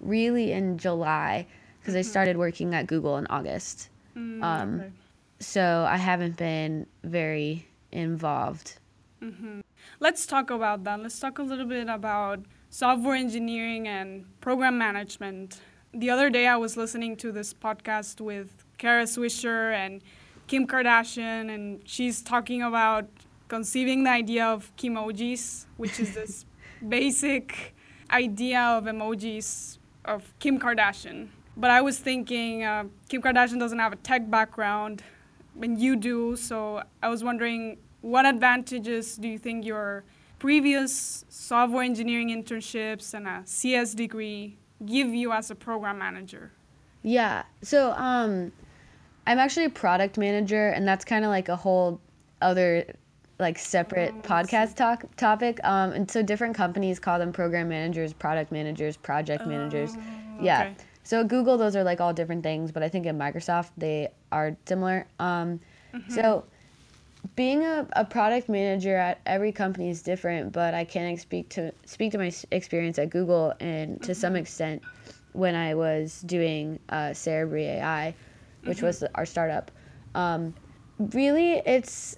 really 0.00 0.52
in 0.52 0.78
July 0.78 1.46
because 1.80 1.94
mm-hmm. 1.94 1.98
I 2.00 2.02
started 2.02 2.36
working 2.36 2.74
at 2.74 2.86
Google 2.86 3.16
in 3.16 3.26
August. 3.28 3.88
Mm, 4.16 4.42
um, 4.42 4.80
okay. 4.80 4.90
So 5.40 5.86
I 5.88 5.96
haven't 5.96 6.36
been 6.36 6.86
very 7.02 7.66
involved. 7.90 8.78
Mm-hmm. 9.22 9.60
Let's 10.00 10.26
talk 10.26 10.50
about 10.50 10.84
that. 10.84 11.00
Let's 11.00 11.18
talk 11.18 11.38
a 11.38 11.42
little 11.42 11.66
bit 11.66 11.88
about 11.88 12.40
software 12.70 13.14
engineering 13.14 13.88
and 13.88 14.24
program 14.40 14.78
management 14.78 15.60
the 15.94 16.10
other 16.10 16.30
day 16.30 16.46
I 16.46 16.56
was 16.56 16.76
listening 16.76 17.16
to 17.16 17.32
this 17.32 17.52
podcast 17.52 18.20
with 18.20 18.64
Kara 18.78 19.04
Swisher 19.04 19.74
and 19.74 20.00
Kim 20.46 20.66
Kardashian, 20.66 21.54
and 21.54 21.80
she's 21.84 22.22
talking 22.22 22.62
about 22.62 23.06
conceiving 23.48 24.04
the 24.04 24.10
idea 24.10 24.46
of 24.46 24.74
Kimojis, 24.76 25.66
which 25.76 26.00
is 26.00 26.14
this 26.14 26.46
basic 26.88 27.74
idea 28.10 28.60
of 28.60 28.84
emojis 28.84 29.78
of 30.04 30.32
Kim 30.38 30.58
Kardashian. 30.58 31.28
But 31.56 31.70
I 31.70 31.82
was 31.82 31.98
thinking 31.98 32.64
uh, 32.64 32.84
Kim 33.08 33.20
Kardashian 33.20 33.58
doesn't 33.58 33.78
have 33.78 33.92
a 33.92 33.96
tech 33.96 34.30
background, 34.30 35.02
and 35.60 35.78
you 35.78 35.96
do. 35.96 36.36
So 36.36 36.82
I 37.02 37.10
was 37.10 37.22
wondering, 37.22 37.76
what 38.00 38.24
advantages 38.24 39.16
do 39.16 39.28
you 39.28 39.38
think 39.38 39.66
your 39.66 40.04
previous 40.38 41.26
software 41.28 41.84
engineering 41.84 42.30
internships 42.30 43.12
and 43.12 43.28
a 43.28 43.42
CS 43.44 43.92
degree 43.92 44.56
give 44.86 45.08
you 45.08 45.32
as 45.32 45.50
a 45.50 45.54
program 45.54 45.98
manager? 45.98 46.50
Yeah. 47.02 47.42
So 47.62 47.92
um, 47.92 48.52
I'm 49.26 49.38
actually 49.38 49.66
a 49.66 49.70
product 49.70 50.18
manager, 50.18 50.68
and 50.68 50.86
that's 50.86 51.04
kind 51.04 51.24
of 51.24 51.30
like 51.30 51.48
a 51.48 51.56
whole 51.56 52.00
other 52.40 52.84
like 53.38 53.58
separate 53.58 54.14
oh, 54.16 54.20
podcast 54.20 54.76
talk 54.76 55.04
topic. 55.16 55.58
Um, 55.64 55.92
and 55.92 56.10
so 56.10 56.22
different 56.22 56.54
companies 56.54 56.98
call 56.98 57.18
them 57.18 57.32
program 57.32 57.68
managers, 57.68 58.12
product 58.12 58.52
managers, 58.52 58.96
project 58.96 59.46
managers. 59.46 59.94
Oh, 59.96 60.02
yeah. 60.40 60.62
Okay. 60.62 60.74
So 61.04 61.20
at 61.20 61.28
Google, 61.28 61.58
those 61.58 61.74
are 61.74 61.82
like 61.82 62.00
all 62.00 62.12
different 62.12 62.42
things, 62.42 62.70
but 62.70 62.82
I 62.82 62.88
think 62.88 63.06
at 63.06 63.16
Microsoft 63.16 63.70
they 63.76 64.08
are 64.30 64.56
similar. 64.66 65.06
Um, 65.18 65.60
mm-hmm. 65.92 66.12
So 66.12 66.44
being 67.34 67.64
a, 67.64 67.86
a 67.94 68.04
product 68.04 68.48
manager 68.48 68.96
at 68.96 69.20
every 69.26 69.52
company 69.52 69.88
is 69.88 70.02
different, 70.02 70.52
but 70.52 70.74
I 70.74 70.84
can 70.84 71.16
speak 71.16 71.48
to 71.50 71.72
speak 71.86 72.12
to 72.12 72.18
my 72.18 72.32
experience 72.50 72.98
at 72.98 73.10
Google 73.10 73.54
and 73.60 74.00
to 74.02 74.12
mm-hmm. 74.12 74.20
some 74.20 74.36
extent 74.36 74.82
when 75.32 75.54
I 75.54 75.74
was 75.74 76.20
doing 76.22 76.78
uh, 76.88 77.10
Cerebri 77.10 77.64
AI, 77.64 78.14
which 78.64 78.78
mm-hmm. 78.78 78.86
was 78.86 79.04
our 79.14 79.24
startup. 79.24 79.70
Um, 80.14 80.54
really, 80.98 81.62
it's 81.64 82.16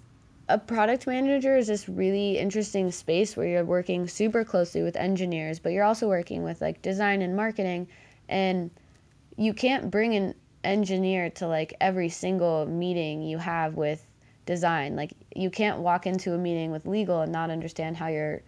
a 0.48 0.58
product 0.58 1.06
manager 1.06 1.56
is 1.56 1.66
this 1.68 1.88
really 1.88 2.38
interesting 2.38 2.90
space 2.90 3.36
where 3.36 3.46
you're 3.46 3.64
working 3.64 4.08
super 4.08 4.44
closely 4.44 4.82
with 4.82 4.96
engineers, 4.96 5.58
but 5.58 5.72
you're 5.72 5.84
also 5.84 6.08
working 6.08 6.42
with 6.42 6.60
like 6.60 6.82
design 6.82 7.22
and 7.22 7.36
marketing, 7.36 7.86
and 8.28 8.70
you 9.36 9.54
can't 9.54 9.90
bring 9.90 10.14
an 10.14 10.34
engineer 10.64 11.28
to 11.28 11.46
like 11.46 11.74
every 11.80 12.08
single 12.08 12.66
meeting 12.66 13.22
you 13.22 13.38
have 13.38 13.74
with 13.74 14.04
design. 14.46 14.96
Like 14.96 15.12
you 15.34 15.50
can't 15.50 15.78
walk 15.78 16.06
into 16.06 16.34
a 16.34 16.38
meeting 16.38 16.70
with 16.70 16.86
legal 16.86 17.22
and 17.22 17.32
not 17.32 17.50
understand 17.50 17.96
how 17.96 18.08
your 18.08 18.42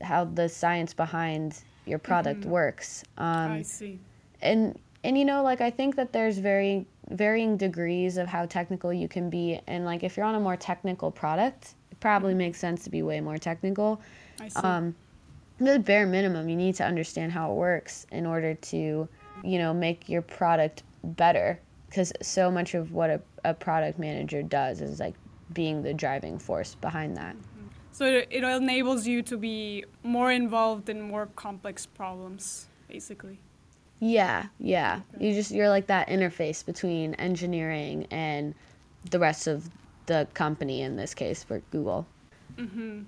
how 0.00 0.24
the 0.24 0.48
science 0.48 0.92
behind 0.94 1.62
your 1.86 1.98
product 1.98 2.40
mm-hmm. 2.40 2.50
works. 2.50 3.04
Um, 3.18 3.52
I 3.52 3.62
see. 3.62 3.98
And 4.40 4.78
and 5.04 5.18
you 5.18 5.24
know 5.24 5.42
like 5.42 5.60
I 5.60 5.70
think 5.70 5.96
that 5.96 6.12
there's 6.12 6.38
very 6.38 6.86
varying 7.10 7.56
degrees 7.56 8.16
of 8.16 8.28
how 8.28 8.46
technical 8.46 8.92
you 8.92 9.08
can 9.08 9.28
be 9.28 9.60
and 9.66 9.84
like 9.84 10.02
if 10.02 10.16
you're 10.16 10.26
on 10.26 10.34
a 10.34 10.40
more 10.40 10.56
technical 10.56 11.10
product, 11.10 11.74
it 11.90 12.00
probably 12.00 12.30
mm-hmm. 12.30 12.38
makes 12.38 12.58
sense 12.58 12.84
to 12.84 12.90
be 12.90 13.02
way 13.02 13.20
more 13.20 13.38
technical. 13.38 14.00
I 14.40 14.48
see. 14.48 14.60
Um, 14.60 14.94
the 15.58 15.78
bare 15.78 16.06
minimum, 16.06 16.48
you 16.48 16.56
need 16.56 16.74
to 16.76 16.84
understand 16.84 17.32
how 17.32 17.52
it 17.52 17.54
works 17.54 18.06
in 18.10 18.26
order 18.26 18.54
to, 18.54 19.08
you 19.44 19.58
know, 19.58 19.72
make 19.72 20.08
your 20.08 20.22
product 20.22 20.82
better. 21.04 21.60
Because 21.88 22.12
so 22.22 22.50
much 22.50 22.74
of 22.74 22.92
what 22.92 23.10
a, 23.10 23.20
a 23.44 23.54
product 23.54 23.98
manager 23.98 24.42
does 24.42 24.80
is 24.80 24.98
like 24.98 25.14
being 25.54 25.82
the 25.82 25.94
driving 25.94 26.38
force 26.38 26.74
behind 26.74 27.16
that. 27.16 27.36
So 27.92 28.06
it, 28.06 28.28
it 28.30 28.42
enables 28.42 29.06
you 29.06 29.22
to 29.22 29.36
be 29.36 29.84
more 30.02 30.32
involved 30.32 30.88
in 30.88 31.02
more 31.02 31.28
complex 31.36 31.84
problems, 31.84 32.66
basically. 32.88 33.38
Yeah, 34.00 34.46
yeah. 34.58 35.02
Okay. 35.14 35.28
You 35.28 35.34
just 35.34 35.50
you're 35.50 35.68
like 35.68 35.86
that 35.86 36.08
interface 36.08 36.64
between 36.64 37.14
engineering 37.14 38.06
and 38.10 38.54
the 39.10 39.18
rest 39.18 39.46
of 39.46 39.68
the 40.06 40.26
company 40.34 40.80
in 40.82 40.96
this 40.96 41.14
case 41.14 41.44
for 41.44 41.60
Google. 41.70 42.06
Mm-hmm. 42.56 43.02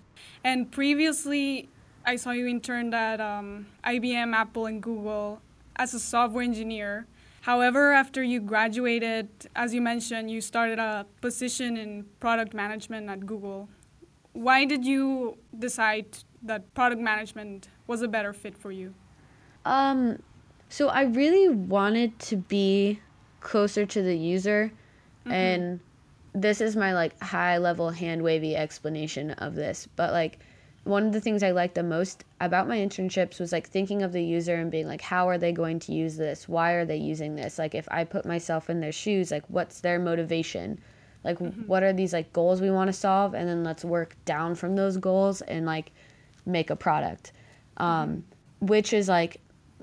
And 0.44 0.70
previously, 0.70 1.68
I 2.06 2.16
saw 2.16 2.30
you 2.30 2.46
interned 2.46 2.94
at 2.94 3.20
um, 3.20 3.66
IBM, 3.84 4.34
Apple, 4.34 4.66
and 4.66 4.82
Google 4.82 5.40
as 5.76 5.94
a 5.94 6.00
software 6.00 6.44
engineer. 6.44 7.06
However, 7.44 7.92
after 7.92 8.22
you 8.22 8.40
graduated, 8.40 9.28
as 9.54 9.74
you 9.74 9.82
mentioned, 9.82 10.30
you 10.30 10.40
started 10.40 10.78
a 10.78 11.04
position 11.20 11.76
in 11.76 12.06
product 12.18 12.54
management 12.54 13.10
at 13.10 13.26
Google. 13.26 13.68
Why 14.32 14.64
did 14.64 14.82
you 14.82 15.36
decide 15.58 16.06
that 16.42 16.72
product 16.72 17.02
management 17.02 17.68
was 17.86 18.00
a 18.00 18.08
better 18.08 18.32
fit 18.32 18.56
for 18.56 18.72
you? 18.72 18.94
Um, 19.66 20.22
so 20.70 20.88
I 20.88 21.02
really 21.02 21.50
wanted 21.50 22.18
to 22.30 22.38
be 22.38 22.98
closer 23.40 23.84
to 23.84 24.00
the 24.00 24.16
user, 24.16 24.72
mm-hmm. 25.26 25.30
and 25.30 25.80
this 26.34 26.62
is 26.62 26.76
my 26.76 26.94
like 26.94 27.20
high 27.20 27.58
level 27.58 27.90
hand 27.90 28.22
wavy 28.22 28.56
explanation 28.56 29.32
of 29.32 29.54
this, 29.54 29.86
but 29.96 30.12
like 30.12 30.38
one 30.84 31.06
of 31.06 31.12
the 31.12 31.20
things 31.20 31.42
I 31.42 31.50
liked 31.50 31.74
the 31.74 31.82
most 31.82 32.24
about 32.40 32.68
my 32.68 32.76
internships 32.76 33.40
was 33.40 33.52
like 33.52 33.68
thinking 33.68 34.02
of 34.02 34.12
the 34.12 34.22
user 34.22 34.56
and 34.56 34.70
being 34.70 34.86
like, 34.86 35.00
how 35.00 35.28
are 35.28 35.38
they 35.38 35.50
going 35.50 35.78
to 35.80 35.92
use 35.92 36.16
this? 36.16 36.46
Why 36.46 36.72
are 36.72 36.84
they 36.84 36.98
using 36.98 37.34
this? 37.34 37.58
Like, 37.58 37.74
if 37.74 37.88
I 37.90 38.04
put 38.04 38.26
myself 38.26 38.68
in 38.68 38.80
their 38.80 38.92
shoes, 38.92 39.30
like, 39.30 39.44
what's 39.48 39.80
their 39.80 39.98
motivation? 39.98 40.78
Like, 41.24 41.38
mm-hmm. 41.38 41.62
what 41.62 41.82
are 41.82 41.94
these 41.94 42.12
like 42.12 42.32
goals 42.34 42.60
we 42.60 42.70
want 42.70 42.88
to 42.88 42.92
solve? 42.92 43.32
And 43.32 43.48
then 43.48 43.64
let's 43.64 43.84
work 43.84 44.14
down 44.26 44.54
from 44.54 44.76
those 44.76 44.98
goals 44.98 45.40
and 45.40 45.64
like 45.64 45.90
make 46.44 46.68
a 46.68 46.76
product. 46.76 47.32
Um, 47.78 47.88
mm-hmm. 47.88 48.66
Which 48.66 48.92
is 48.92 49.08
like, 49.08 49.40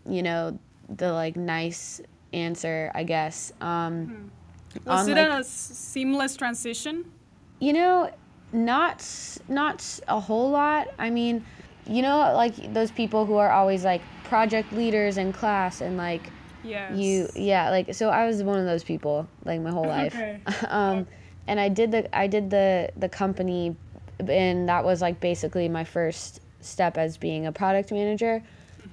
you 0.07 0.21
know, 0.21 0.57
the 0.97 1.11
like 1.13 1.35
nice 1.35 1.99
answer, 2.31 2.91
I 2.93 3.03
guess. 3.03 3.51
Um, 3.59 3.67
mm-hmm. 3.67 4.89
Was 4.89 5.09
on, 5.09 5.17
it 5.17 5.29
like, 5.29 5.41
a 5.41 5.43
seamless 5.43 6.35
transition? 6.37 7.11
You 7.59 7.73
know, 7.73 8.11
not 8.53 9.07
not 9.47 9.99
a 10.07 10.19
whole 10.19 10.49
lot. 10.49 10.87
I 10.99 11.09
mean, 11.09 11.45
you 11.87 12.01
know, 12.01 12.17
like 12.35 12.73
those 12.73 12.91
people 12.91 13.25
who 13.25 13.35
are 13.35 13.51
always 13.51 13.83
like 13.83 14.01
project 14.25 14.71
leaders 14.71 15.17
in 15.17 15.33
class 15.33 15.81
and 15.81 15.97
like 15.97 16.29
yes. 16.63 16.97
you 16.97 17.29
yeah, 17.35 17.69
like 17.69 17.93
so 17.93 18.09
I 18.09 18.27
was 18.27 18.43
one 18.43 18.59
of 18.59 18.65
those 18.65 18.83
people 18.83 19.27
like 19.45 19.61
my 19.61 19.71
whole 19.71 19.87
life. 19.87 20.15
Okay. 20.15 20.41
um 20.67 21.07
and 21.47 21.59
I 21.59 21.69
did 21.69 21.91
the 21.91 22.17
I 22.17 22.27
did 22.27 22.49
the 22.49 22.89
the 22.97 23.09
company 23.09 23.75
and 24.19 24.69
that 24.69 24.83
was 24.83 25.01
like 25.01 25.19
basically 25.19 25.67
my 25.67 25.83
first 25.83 26.41
step 26.59 26.97
as 26.97 27.17
being 27.17 27.47
a 27.47 27.51
product 27.51 27.91
manager, 27.91 28.43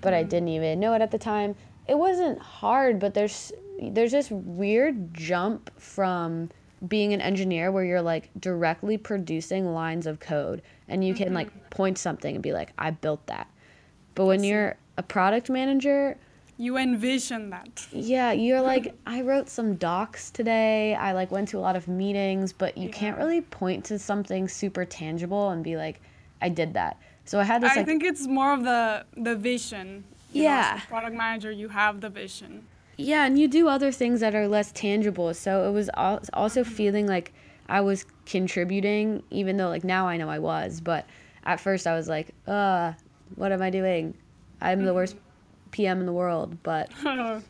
but 0.00 0.14
I 0.14 0.22
mm-hmm. 0.22 0.28
didn't 0.30 0.48
even 0.48 0.80
know 0.80 0.94
it 0.94 1.02
at 1.02 1.10
the 1.10 1.18
time. 1.18 1.54
It 1.86 1.98
wasn't 1.98 2.38
hard, 2.38 2.98
but 2.98 3.14
there's 3.14 3.52
there's 3.80 4.12
this 4.12 4.30
weird 4.30 5.14
jump 5.14 5.70
from 5.80 6.50
being 6.86 7.12
an 7.12 7.20
engineer 7.20 7.72
where 7.72 7.84
you're 7.84 8.02
like 8.02 8.30
directly 8.38 8.96
producing 8.96 9.72
lines 9.74 10.06
of 10.06 10.20
code 10.20 10.62
and 10.86 11.04
you 11.04 11.14
can 11.14 11.26
mm-hmm. 11.28 11.36
like 11.36 11.70
point 11.70 11.98
something 11.98 12.34
and 12.34 12.42
be 12.42 12.52
like 12.52 12.72
I 12.78 12.90
built 12.90 13.26
that. 13.26 13.48
But 14.14 14.26
when 14.26 14.44
you're 14.44 14.76
a 14.96 15.02
product 15.02 15.50
manager, 15.50 16.16
you 16.56 16.76
envision 16.76 17.50
that. 17.50 17.86
Yeah, 17.92 18.32
you're 18.32 18.60
like 18.60 18.94
I 19.06 19.22
wrote 19.22 19.48
some 19.48 19.76
docs 19.76 20.30
today. 20.30 20.94
I 20.94 21.12
like 21.12 21.30
went 21.30 21.48
to 21.48 21.58
a 21.58 21.60
lot 21.60 21.76
of 21.76 21.88
meetings, 21.88 22.52
but 22.52 22.76
you 22.76 22.88
yeah. 22.88 22.94
can't 22.94 23.18
really 23.18 23.40
point 23.40 23.84
to 23.86 23.98
something 23.98 24.48
super 24.48 24.84
tangible 24.84 25.50
and 25.50 25.64
be 25.64 25.76
like 25.76 26.00
I 26.40 26.48
did 26.48 26.74
that. 26.74 26.98
So 27.24 27.38
I 27.38 27.44
had 27.44 27.62
this 27.62 27.72
I 27.72 27.76
like, 27.76 27.86
think 27.86 28.04
it's 28.04 28.26
more 28.26 28.52
of 28.52 28.64
the 28.64 29.04
the 29.16 29.36
vision. 29.36 30.04
You 30.32 30.44
yeah. 30.44 30.74
Know, 30.76 30.84
product 30.88 31.16
manager, 31.16 31.50
you 31.50 31.68
have 31.68 32.00
the 32.00 32.10
vision 32.10 32.66
yeah, 32.98 33.24
and 33.24 33.38
you 33.38 33.46
do 33.46 33.68
other 33.68 33.92
things 33.92 34.20
that 34.20 34.34
are 34.34 34.48
less 34.48 34.72
tangible. 34.72 35.32
So 35.32 35.68
it 35.68 35.72
was 35.72 35.88
also 36.34 36.64
feeling 36.64 37.06
like 37.06 37.32
I 37.68 37.80
was 37.80 38.04
contributing, 38.26 39.22
even 39.30 39.56
though 39.56 39.68
like 39.68 39.84
now 39.84 40.08
I 40.08 40.16
know 40.16 40.28
I 40.28 40.40
was. 40.40 40.80
But 40.80 41.06
at 41.44 41.60
first 41.60 41.86
I 41.86 41.94
was 41.94 42.08
like, 42.08 42.34
uh, 42.48 42.92
what 43.36 43.52
am 43.52 43.62
I 43.62 43.70
doing? 43.70 44.14
I'm 44.60 44.84
the 44.84 44.92
worst 44.92 45.16
PM 45.70 46.00
in 46.00 46.06
the 46.06 46.12
world, 46.12 46.60
but 46.64 46.90
but 47.04 47.42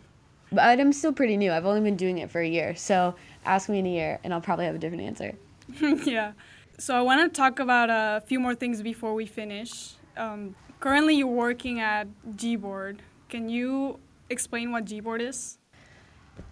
I'm 0.53 0.93
still 0.93 1.15
pretty 1.15 1.39
new. 1.39 1.51
I've 1.51 1.65
only 1.65 1.81
been 1.81 1.97
doing 1.97 2.19
it 2.19 2.31
for 2.31 2.43
a 2.43 2.49
year, 2.49 2.77
so 2.77 3.15
ask 3.47 3.71
me 3.71 3.79
in 3.79 3.87
a 3.87 3.91
year, 3.91 4.21
and 4.25 4.35
I'll 4.35 4.43
probably 4.43 4.67
have 4.67 4.75
a 4.75 4.79
different 4.79 5.05
answer. 5.05 5.35
yeah. 6.05 6.33
So 6.79 6.95
I 6.95 7.01
want 7.01 7.33
to 7.33 7.37
talk 7.37 7.59
about 7.59 7.89
a 7.91 8.23
few 8.27 8.39
more 8.39 8.55
things 8.55 8.83
before 8.83 9.15
we 9.15 9.25
finish. 9.25 9.95
Um, 10.19 10.55
currently, 10.79 11.17
you're 11.17 11.27
working 11.27 11.81
at 11.81 12.07
Gboard. 12.37 12.99
Can 13.31 13.49
you 13.49 13.99
explain 14.31 14.73
what 14.73 14.85
Gboard 14.85 15.21
is? 15.21 15.59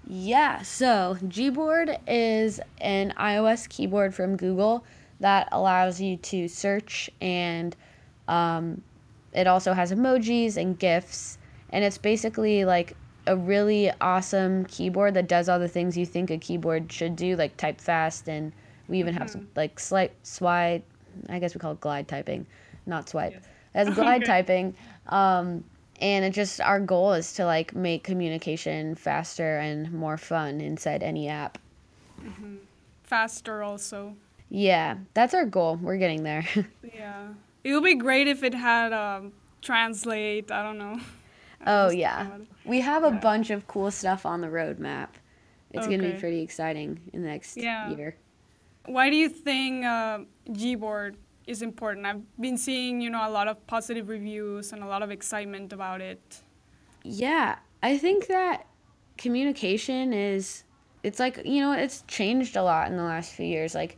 Yeah, 0.09 0.62
so 0.62 1.16
Gboard 1.25 1.99
is 2.06 2.61
an 2.80 3.12
iOS 3.18 3.68
keyboard 3.68 4.14
from 4.14 4.37
Google 4.37 4.85
that 5.21 5.49
allows 5.52 6.00
you 6.00 6.16
to 6.18 6.49
search 6.49 7.11
and 7.21 7.75
um, 8.28 8.83
it 9.33 9.47
also 9.47 9.73
has 9.73 9.92
emojis 9.92 10.56
and 10.56 10.78
GIFs. 10.78 11.38
And 11.71 11.85
it's 11.85 11.99
basically 11.99 12.64
like 12.64 12.97
a 13.26 13.37
really 13.37 13.90
awesome 14.00 14.64
keyboard 14.66 15.14
that 15.14 15.28
does 15.28 15.49
all 15.49 15.59
the 15.59 15.68
things 15.68 15.97
you 15.97 16.06
think 16.06 16.30
a 16.30 16.38
keyboard 16.38 16.90
should 16.90 17.16
do, 17.16 17.37
like 17.37 17.56
type 17.56 17.80
fast. 17.80 18.28
And 18.28 18.52
we 18.88 18.99
even 18.99 19.12
mm-hmm. 19.12 19.23
have 19.23 19.30
some 19.30 19.49
like 19.56 19.78
slight 19.78 20.12
swipe, 20.23 20.85
I 21.28 21.38
guess 21.38 21.54
we 21.54 21.59
call 21.59 21.73
it 21.73 21.80
glide 21.80 22.09
typing, 22.09 22.47
not 22.87 23.09
swipe. 23.09 23.33
Yes. 23.33 23.45
As 23.75 23.95
glide 23.95 24.23
okay. 24.23 24.33
typing. 24.33 24.75
Um, 25.09 25.64
and 26.00 26.25
it 26.25 26.31
just 26.31 26.61
our 26.61 26.81
goal 26.81 27.12
is 27.12 27.33
to 27.33 27.45
like 27.45 27.75
make 27.75 28.05
communication 28.05 28.95
faster 28.95 29.59
and 29.59 29.91
more 29.93 30.17
fun 30.17 30.61
inside 30.61 31.03
any 31.03 31.29
app 31.29 31.59
mm-hmm. 32.23 32.57
faster 33.03 33.62
also 33.62 34.15
yeah 34.49 34.97
that's 35.15 35.35
our 35.35 35.45
goal 35.45 35.76
we're 35.81 35.97
getting 35.97 36.23
there 36.23 36.47
yeah 36.95 37.29
it 37.67 37.75
would 37.75 37.83
be 37.83 37.97
great 37.97 38.29
if 38.29 38.45
it 38.45 38.55
had 38.55 38.93
um, 38.93 39.33
translate. 39.67 40.50
I 40.50 40.62
don't 40.62 40.79
know. 40.79 41.00
Oh 41.69 41.91
yeah, 41.91 42.29
we 42.65 42.81
have 42.81 43.03
a 43.03 43.11
bunch 43.11 43.50
of 43.50 43.67
cool 43.67 43.91
stuff 43.91 44.25
on 44.25 44.41
the 44.41 44.47
roadmap. 44.47 45.09
It's 45.73 45.87
gonna 45.87 46.12
be 46.12 46.12
pretty 46.12 46.43
exciting 46.43 47.00
in 47.12 47.23
the 47.23 47.29
next 47.29 47.57
Yeah. 47.57 47.91
year. 47.91 48.15
Why 48.85 49.11
do 49.11 49.17
you 49.17 49.29
think 49.29 49.85
uh, 49.85 50.21
Gboard 50.50 51.17
is 51.47 51.62
important? 51.62 52.07
I've 52.07 52.23
been 52.41 52.59
seeing, 52.59 53.00
you 53.00 53.11
know, 53.11 53.26
a 53.26 53.31
lot 53.31 53.49
of 53.49 53.65
positive 53.67 54.09
reviews 54.09 54.73
and 54.73 54.83
a 54.83 54.87
lot 54.87 55.03
of 55.03 55.11
excitement 55.11 55.73
about 55.73 56.00
it. 56.00 56.43
Yeah, 57.05 57.57
I 57.83 57.99
think 57.99 58.26
that 58.26 58.67
communication 59.17 60.12
is 60.12 60.65
it's 61.03 61.21
like, 61.21 61.41
you 61.45 61.61
know, 61.61 61.73
it's 61.73 62.03
changed 62.09 62.57
a 62.57 62.62
lot 62.62 62.91
in 62.91 62.97
the 62.97 63.05
last 63.05 63.33
few 63.33 63.47
years. 63.47 63.75
Like 63.75 63.97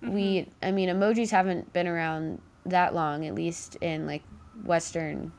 we 0.00 0.48
I 0.62 0.70
mean, 0.72 0.88
emojis 0.88 1.30
haven't 1.30 1.72
been 1.72 1.86
around 1.86 2.40
that 2.66 2.94
long 2.94 3.26
at 3.26 3.34
least 3.34 3.76
in 3.76 4.06
like 4.06 4.22
western 4.64 5.32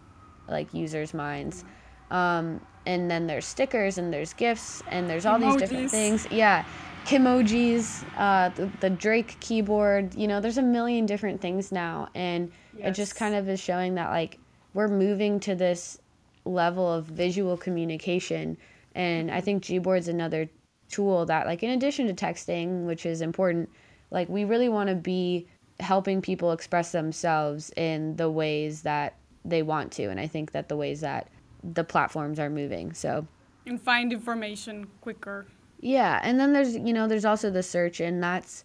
like 0.48 0.74
users' 0.74 1.14
minds. 1.14 1.66
Um 2.12 2.62
and 2.86 3.10
then 3.10 3.28
there's 3.28 3.46
stickers 3.46 3.98
and 3.98 4.14
there's 4.14 4.34
gifts 4.34 4.82
and 4.90 5.10
there's 5.10 5.26
all 5.26 5.40
these 5.40 5.56
different 5.58 5.92
things. 5.92 6.28
Yeah. 6.32 6.66
Kimojis, 7.06 8.04
uh, 8.18 8.50
the, 8.50 8.70
the 8.80 8.90
Drake 8.90 9.38
keyboard, 9.40 10.14
you 10.16 10.28
know, 10.28 10.40
there's 10.40 10.58
a 10.58 10.64
million 10.64 11.06
different 11.06 11.42
things 11.42 11.72
now. 11.72 12.10
And 12.14 12.52
it 12.78 12.92
just 12.92 13.16
kind 13.16 13.36
of 13.36 13.50
is 13.50 13.60
showing 13.60 13.96
that, 13.96 14.10
like, 14.10 14.40
we're 14.74 14.88
moving 14.88 15.40
to 15.42 15.56
this 15.56 16.00
level 16.46 16.92
of 16.92 17.06
visual 17.06 17.58
communication. 17.58 18.58
And 18.96 19.32
I 19.32 19.42
think 19.42 19.64
Gboard's 19.64 20.08
another 20.08 20.50
tool 20.90 21.26
that, 21.26 21.46
like, 21.46 21.64
in 21.64 21.72
addition 21.72 22.08
to 22.08 22.14
texting, 22.14 22.86
which 22.86 23.06
is 23.06 23.22
important, 23.22 23.70
like, 24.12 24.30
we 24.30 24.44
really 24.46 24.70
want 24.70 24.90
to 24.90 24.96
be 24.96 25.48
helping 25.80 26.22
people 26.22 26.52
express 26.52 26.92
themselves 26.92 27.72
in 27.76 28.16
the 28.16 28.30
ways 28.30 28.82
that 28.84 29.16
they 29.46 29.62
want 29.62 29.92
to. 29.94 30.06
And 30.06 30.20
I 30.20 30.28
think 30.28 30.52
that 30.52 30.70
the 30.70 30.78
ways 30.78 31.02
that 31.02 31.30
the 31.64 31.84
platforms 31.84 32.40
are 32.40 32.50
moving. 32.50 32.94
So, 32.94 33.28
And 33.66 33.82
find 33.82 34.14
information 34.14 34.88
quicker. 35.02 35.48
Yeah, 35.80 36.20
and 36.24 36.40
then 36.40 36.54
there's 36.54 36.76
you 36.76 36.94
know 36.94 37.08
there's 37.08 37.26
also 37.26 37.50
the 37.50 37.64
search, 37.64 38.00
and 38.00 38.22
that's 38.24 38.64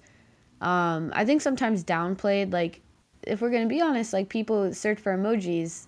um, 0.61 1.13
I 1.15 1.25
think 1.25 1.43
sometimes 1.43 1.85
downplayed. 1.85 2.53
Like 2.53 2.81
if 3.23 3.41
we're 3.41 3.51
gonna 3.51 3.67
be 3.67 3.81
honest, 3.81 4.13
like 4.13 4.29
people 4.29 4.73
search 4.75 4.99
for 4.99 5.17
emojis 5.17 5.87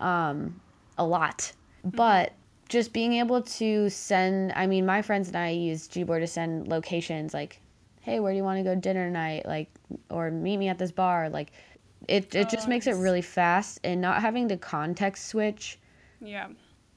um, 0.00 0.60
a 0.98 1.04
lot, 1.04 1.52
but 1.84 2.32
just 2.68 2.92
being 2.92 3.14
able 3.14 3.42
to 3.42 3.88
send. 3.90 4.52
I 4.56 4.66
mean, 4.66 4.86
my 4.86 5.02
friends 5.02 5.28
and 5.28 5.36
I 5.36 5.50
use 5.50 5.88
Gboard 5.88 6.20
to 6.20 6.26
send 6.26 6.68
locations 6.68 7.34
like, 7.34 7.60
hey, 8.00 8.20
where 8.20 8.32
do 8.32 8.36
you 8.36 8.44
want 8.44 8.58
to 8.58 8.64
go 8.64 8.74
dinner 8.74 9.06
tonight? 9.06 9.46
Like, 9.46 9.70
or 10.10 10.30
meet 10.30 10.56
me 10.58 10.68
at 10.68 10.78
this 10.78 10.92
bar. 10.92 11.28
Like, 11.28 11.52
it 12.08 12.34
it 12.34 12.48
just 12.48 12.68
makes 12.68 12.86
it 12.86 12.92
really 12.92 13.22
fast 13.22 13.80
and 13.84 14.00
not 14.00 14.20
having 14.22 14.48
the 14.48 14.56
context 14.56 15.28
switch 15.28 15.78
Yeah. 16.20 16.48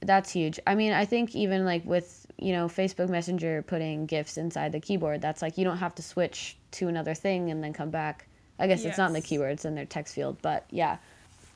that's 0.01 0.31
huge. 0.31 0.60
I 0.67 0.75
mean, 0.75 0.93
I 0.93 1.05
think 1.05 1.36
even 1.36 1.65
like 1.65 1.86
with, 1.86 2.25
you 2.38 2.51
know, 2.54 2.68
Facebook 2.68 3.10
Messenger 3.10 3.63
putting 3.63 4.06
GIFs 4.06 4.38
inside 4.38 4.72
the 4.72 4.80
keyboard, 4.80 5.22
that's 5.22 5.42
like 5.42 5.58
you 5.58 5.63
don't 5.63 5.77
have 5.77 5.96
to 5.96 6.01
switch 6.04 6.58
to 6.72 6.88
another 6.88 7.13
thing 7.13 7.51
and 7.51 7.63
then 7.63 7.74
come 7.74 7.89
back. 7.89 8.27
I 8.60 8.68
guess 8.68 8.86
it's 8.86 8.98
not 8.98 9.08
in 9.08 9.13
the 9.13 9.20
Yes. 9.20 9.27
keyboard, 9.27 9.51
it's 9.51 9.65
in 9.65 9.75
their 9.75 9.86
text 9.86 10.15
field, 10.15 10.38
but 10.42 10.65
yeah. 10.70 10.98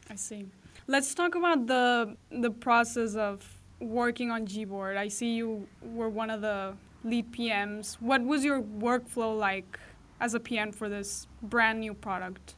I 0.10 0.16
see. 0.16 0.46
Let's 0.88 1.14
talk 1.14 1.36
about 1.36 1.68
the 1.68 2.16
the 2.32 2.52
process 2.52 3.16
of 3.16 3.46
working 3.80 4.32
on 4.32 4.46
Gboard. 4.46 4.98
I 4.98 5.08
see 5.08 5.36
you 5.36 5.68
were 5.82 6.10
one 6.10 6.30
of 6.30 6.42
the 6.42 6.74
lead 7.04 7.32
PMs. 7.32 7.96
What 8.02 8.24
was 8.24 8.44
your 8.44 8.62
workflow 8.62 9.38
like 9.38 9.80
as 10.20 10.34
a 10.34 10.40
PM 10.40 10.72
for 10.72 10.90
this 10.90 11.28
brand 11.42 11.80
new 11.80 11.94
product? 11.94 12.56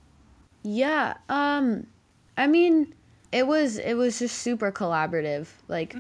Yeah, 0.63 1.15
um 1.29 1.87
I 2.37 2.47
mean, 2.47 2.93
it 3.31 3.45
was 3.45 3.77
it 3.77 3.95
was 3.95 4.17
just 4.19 4.39
super 4.39 4.71
collaborative. 4.71 5.47
Like 5.67 5.95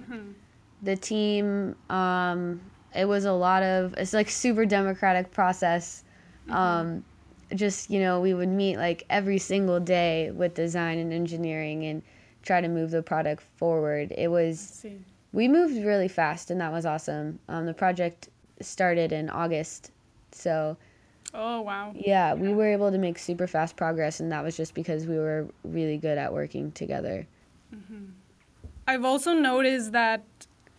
the 0.81 0.95
team 0.95 1.75
um 1.89 2.59
it 2.93 3.05
was 3.05 3.25
a 3.25 3.31
lot 3.31 3.63
of 3.63 3.93
it's 3.97 4.13
like 4.13 4.29
super 4.29 4.65
democratic 4.65 5.31
process. 5.31 6.03
Um 6.49 7.03
just, 7.53 7.89
you 7.89 7.99
know, 7.99 8.21
we 8.21 8.33
would 8.33 8.47
meet 8.47 8.77
like 8.77 9.03
every 9.09 9.37
single 9.37 9.79
day 9.79 10.31
with 10.31 10.53
design 10.53 10.97
and 10.99 11.11
engineering 11.11 11.83
and 11.85 12.01
try 12.43 12.61
to 12.61 12.69
move 12.69 12.91
the 12.91 13.03
product 13.03 13.43
forward. 13.57 14.13
It 14.17 14.29
was 14.29 14.85
we 15.33 15.47
moved 15.47 15.75
really 15.85 16.07
fast 16.07 16.51
and 16.51 16.59
that 16.61 16.71
was 16.71 16.85
awesome. 16.85 17.39
Um 17.49 17.65
the 17.65 17.73
project 17.73 18.29
started 18.61 19.11
in 19.11 19.29
August. 19.29 19.91
So, 20.31 20.77
Oh 21.33 21.61
wow. 21.61 21.93
yeah, 21.95 22.33
we 22.33 22.53
were 22.53 22.67
able 22.67 22.91
to 22.91 22.97
make 22.97 23.17
super 23.17 23.47
fast 23.47 23.75
progress 23.75 24.19
and 24.19 24.31
that 24.31 24.43
was 24.43 24.55
just 24.57 24.73
because 24.73 25.05
we 25.05 25.17
were 25.17 25.47
really 25.63 25.97
good 25.97 26.17
at 26.17 26.33
working 26.33 26.71
together. 26.71 27.27
I've 28.87 29.05
also 29.05 29.33
noticed 29.33 29.91
that 29.93 30.23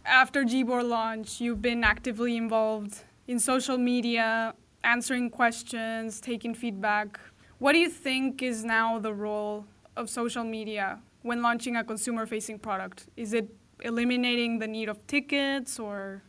after 0.04 0.44
Gboard 0.44 0.88
launch, 0.88 1.40
you've 1.40 1.62
been 1.62 1.84
actively 1.84 2.36
involved 2.36 3.04
in 3.28 3.38
social 3.38 3.78
media, 3.78 4.54
answering 4.84 5.30
questions, 5.30 6.20
taking 6.20 6.54
feedback. 6.54 7.20
What 7.58 7.72
do 7.72 7.78
you 7.78 7.88
think 7.88 8.42
is 8.42 8.64
now 8.64 8.98
the 8.98 9.14
role 9.14 9.66
of 9.96 10.10
social 10.10 10.44
media 10.44 11.00
when 11.22 11.42
launching 11.42 11.76
a 11.76 11.84
consumer 11.84 12.26
facing 12.26 12.58
product? 12.58 13.06
Is 13.16 13.32
it 13.32 13.48
eliminating 13.80 14.58
the 14.58 14.66
need 14.66 14.88
of 14.88 15.06
tickets 15.06 15.78
or 15.78 16.22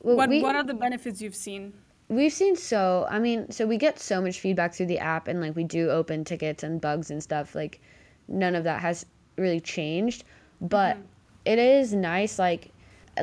Well, 0.00 0.16
what, 0.16 0.30
we- 0.30 0.42
what 0.42 0.56
are 0.56 0.64
the 0.64 0.74
benefits 0.74 1.20
you've 1.20 1.36
seen? 1.36 1.74
We've 2.10 2.32
seen 2.32 2.56
so, 2.56 3.06
I 3.10 3.18
mean, 3.18 3.50
so 3.50 3.66
we 3.66 3.76
get 3.76 3.98
so 3.98 4.22
much 4.22 4.40
feedback 4.40 4.72
through 4.72 4.86
the 4.86 4.98
app 4.98 5.28
and 5.28 5.42
like 5.42 5.54
we 5.54 5.64
do 5.64 5.90
open 5.90 6.24
tickets 6.24 6.62
and 6.62 6.80
bugs 6.80 7.10
and 7.10 7.22
stuff. 7.22 7.54
Like 7.54 7.82
none 8.28 8.54
of 8.54 8.64
that 8.64 8.80
has 8.80 9.04
really 9.36 9.60
changed, 9.60 10.24
but 10.62 10.96
mm-hmm. 10.96 11.04
it 11.44 11.58
is 11.58 11.92
nice 11.92 12.38
like 12.38 12.70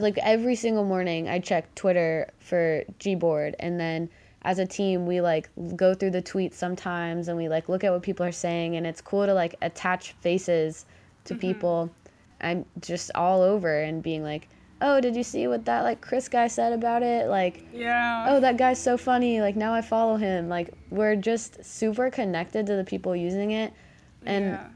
like 0.02 0.18
every 0.20 0.56
single 0.56 0.86
morning 0.86 1.30
I 1.30 1.40
check 1.40 1.74
Twitter 1.76 2.32
for 2.40 2.84
Gboard 3.00 3.56
and 3.60 3.80
then 3.80 4.10
as 4.44 4.60
a 4.60 4.66
team 4.66 5.06
we 5.06 5.22
like 5.22 5.50
go 5.76 5.94
through 5.94 6.12
the 6.12 6.22
tweets 6.22 6.54
sometimes 6.54 7.28
and 7.28 7.38
we 7.38 7.50
like 7.50 7.68
look 7.68 7.84
at 7.84 7.92
what 7.92 8.04
people 8.04 8.26
are 8.26 8.32
saying 8.32 8.76
and 8.76 8.86
it's 8.86 9.02
cool 9.02 9.26
to 9.26 9.34
like 9.34 9.56
attach 9.62 10.12
faces 10.22 10.86
to 11.26 11.34
mm-hmm. 11.34 11.42
people. 11.42 11.90
I'm 12.42 12.66
just 12.80 13.12
all 13.16 13.42
over 13.42 13.82
and 13.82 14.04
being 14.04 14.22
like, 14.22 14.48
"Oh, 14.82 15.02
did 15.02 15.16
you 15.16 15.24
see 15.24 15.48
what 15.48 15.66
that 15.66 15.82
like 15.82 16.00
Chris 16.02 16.30
guy 16.30 16.48
said 16.48 16.74
about 16.74 17.02
it?" 17.02 17.28
Like 17.28 17.66
Yeah. 17.74 18.28
oh 18.30 18.40
that 18.40 18.58
guy's 18.58 18.82
so 18.82 18.98
funny 18.98 19.42
like 19.42 19.56
now 19.56 19.74
i 19.74 19.82
follow 19.82 20.18
him 20.18 20.50
like 20.50 20.70
we're 20.92 21.16
just 21.16 21.64
super 21.64 22.12
connected 22.12 22.68
to 22.68 22.76
the 22.76 22.84
people 22.84 23.16
using 23.16 23.52
it 23.52 23.74
and 24.26 24.46
yeah. 24.46 24.68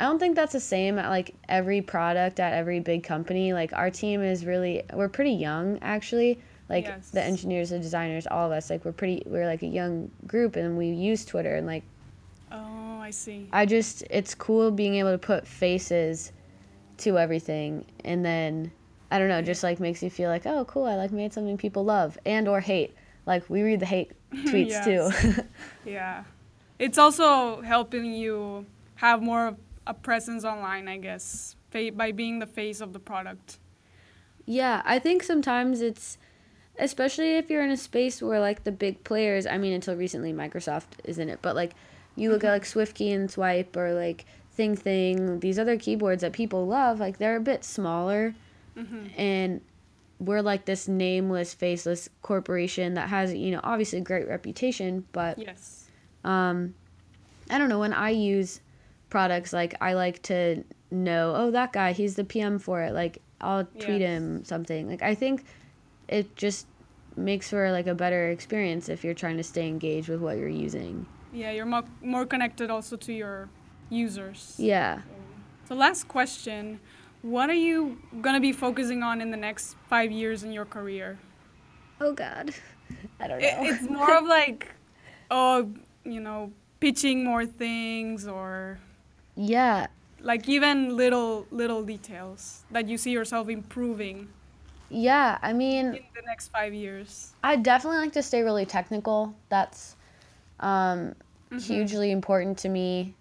I 0.00 0.04
don't 0.04 0.18
think 0.18 0.34
that's 0.34 0.52
the 0.52 0.60
same 0.60 0.98
at 0.98 1.08
like 1.10 1.34
every 1.48 1.80
product 1.80 2.40
at 2.40 2.52
every 2.54 2.80
big 2.80 3.02
company 3.04 3.52
like 3.52 3.72
our 3.74 3.90
team 3.90 4.22
is 4.22 4.44
really 4.44 4.82
we're 4.94 5.08
pretty 5.08 5.32
young 5.32 5.78
actually 5.82 6.38
like 6.68 6.84
Yes. 6.84 7.10
the 7.10 7.22
engineers 7.22 7.70
the 7.70 7.78
designers 7.78 8.26
all 8.26 8.46
of 8.46 8.52
us 8.52 8.70
like 8.70 8.84
we're 8.84 8.92
pretty 8.92 9.22
we're 9.26 9.46
like 9.46 9.62
a 9.62 9.66
young 9.66 10.10
group 10.26 10.56
and 10.56 10.76
we 10.78 10.86
use 10.88 11.24
twitter 11.24 11.54
and 11.56 11.66
like 11.66 11.84
Oh, 12.52 12.98
I 13.00 13.10
see. 13.10 13.46
i 13.52 13.64
just 13.66 14.02
it's 14.10 14.34
cool 14.34 14.70
being 14.72 14.96
able 14.96 15.12
to 15.12 15.18
put 15.18 15.46
faces 15.46 16.32
to 16.98 17.18
everything 17.18 17.84
and 18.04 18.24
then 18.24 18.70
i 19.10 19.18
don't 19.18 19.28
know 19.28 19.40
just 19.42 19.62
like 19.62 19.78
makes 19.80 20.02
you 20.02 20.10
feel 20.10 20.30
like 20.30 20.46
oh 20.46 20.64
cool 20.64 20.84
i 20.84 20.96
like 20.96 21.12
made 21.12 21.32
something 21.32 21.56
people 21.56 21.84
love 21.84 22.18
and 22.26 22.48
or 22.48 22.60
hate 22.60 22.94
like 23.26 23.48
we 23.48 23.62
read 23.62 23.80
the 23.80 23.86
hate 23.86 24.12
tweets 24.34 24.82
too 24.84 25.42
Yeah. 25.84 26.24
It's 26.78 26.96
also 26.98 27.60
helping 27.60 28.06
you 28.14 28.64
have 28.96 29.22
more 29.22 29.54
a 29.90 29.94
presence 29.94 30.44
online, 30.44 30.86
I 30.88 30.96
guess, 30.98 31.56
by 31.72 32.12
being 32.12 32.38
the 32.38 32.46
face 32.46 32.80
of 32.80 32.92
the 32.92 32.98
product. 33.00 33.58
Yeah, 34.46 34.82
I 34.84 34.98
think 34.98 35.22
sometimes 35.22 35.80
it's 35.80 36.16
especially 36.78 37.36
if 37.36 37.50
you're 37.50 37.62
in 37.62 37.70
a 37.70 37.76
space 37.76 38.22
where 38.22 38.40
like 38.40 38.64
the 38.64 38.72
big 38.72 39.02
players, 39.04 39.46
I 39.46 39.58
mean 39.58 39.72
until 39.74 39.96
recently 39.96 40.32
Microsoft 40.32 40.86
is 41.04 41.18
in 41.18 41.28
it, 41.28 41.40
but 41.42 41.54
like 41.54 41.72
you 42.16 42.30
look 42.30 42.44
at 42.44 42.52
like 42.52 42.64
SwiftKey 42.64 43.14
and 43.14 43.28
Swype 43.28 43.76
or 43.76 43.92
like 43.92 44.24
Thing 44.52 44.76
Thing, 44.76 45.40
these 45.40 45.58
other 45.58 45.76
keyboards 45.76 46.22
that 46.22 46.32
people 46.32 46.66
love, 46.66 47.00
like 47.00 47.18
they're 47.18 47.36
a 47.36 47.40
bit 47.40 47.64
smaller 47.64 48.34
and 49.16 49.60
we're 50.18 50.40
like 50.40 50.64
this 50.64 50.88
nameless, 50.88 51.52
faceless 51.52 52.08
corporation 52.22 52.94
that 52.94 53.08
has, 53.10 53.34
you 53.34 53.50
know, 53.50 53.60
obviously 53.62 53.98
a 53.98 54.02
great 54.02 54.26
reputation, 54.28 55.04
but 55.12 55.38
Yes. 55.38 55.90
um 56.24 56.74
i 57.50 57.58
don't 57.58 57.68
know 57.68 57.80
when 57.80 57.92
i 57.92 58.10
use 58.10 58.60
products 59.10 59.52
like 59.52 59.74
i 59.80 59.92
like 59.94 60.22
to 60.22 60.62
know 60.90 61.34
oh 61.36 61.50
that 61.50 61.72
guy 61.72 61.92
he's 61.92 62.14
the 62.16 62.24
pm 62.24 62.58
for 62.58 62.82
it 62.82 62.92
like 62.92 63.20
i'll 63.40 63.64
tweet 63.78 64.00
him 64.00 64.44
something 64.44 64.88
like 64.88 65.02
i 65.02 65.14
think 65.14 65.44
it 66.08 66.34
just 66.36 66.66
makes 67.16 67.50
for 67.50 67.70
like 67.72 67.86
a 67.86 67.94
better 67.94 68.30
experience 68.30 68.88
if 68.88 69.02
you're 69.04 69.14
trying 69.14 69.36
to 69.36 69.42
stay 69.42 69.66
engaged 69.68 70.08
with 70.08 70.20
what 70.20 70.36
you're 70.38 70.48
using 70.48 71.04
Yeah, 71.32 71.50
you're 71.52 71.66
mo- 71.66 71.86
more 72.02 72.24
connected 72.26 72.70
also 72.70 72.96
to 72.96 73.12
your 73.12 73.48
users. 73.90 74.54
yeah 74.58 75.02
So, 75.68 75.74
last 75.74 76.08
question 76.08 76.80
What 77.22 77.50
are 77.50 77.60
you 77.68 77.98
going 78.22 78.34
to 78.34 78.40
be 78.40 78.52
focusing 78.52 79.02
on 79.02 79.20
in 79.20 79.30
the 79.30 79.36
next 79.36 79.76
five 79.88 80.10
years 80.10 80.42
in 80.42 80.52
your 80.52 80.64
career? 80.64 81.18
oh 82.00 82.12
god 82.14 82.54
i 83.20 83.26
don't 83.28 83.40
know 83.42 83.46
It, 83.48 83.54
it's 83.70 83.82
more 83.90 84.16
of 84.16 84.24
like, 84.38 84.68
oh, 85.30 85.70
you 86.04 86.20
know, 86.20 86.52
pitching 86.80 87.24
more 87.24 87.44
things 87.46 88.26
or. 88.26 88.78
Yeah, 89.40 89.86
Like 90.20 90.48
even 90.48 90.96
little 90.96 91.46
little 91.50 91.82
details 91.82 92.62
that 92.70 92.88
you 92.88 92.98
see 92.98 93.10
yourself 93.10 93.48
improving 93.48 94.28
Yeah, 94.90 95.38
I 95.40 95.54
mean, 95.54 95.86
in 95.86 95.92
the 96.14 96.22
next 96.26 96.48
five 96.48 96.74
years. 96.74 97.32
I 97.42 97.56
definitely 97.56 98.00
like 98.00 98.12
to 98.12 98.22
stay 98.22 98.42
really 98.42 98.66
technical. 98.66 99.34
That's 99.48 99.96
um, 100.60 101.14
hugely 101.58 102.10
important 102.10 102.58
to 102.58 102.68
me. 102.68 103.14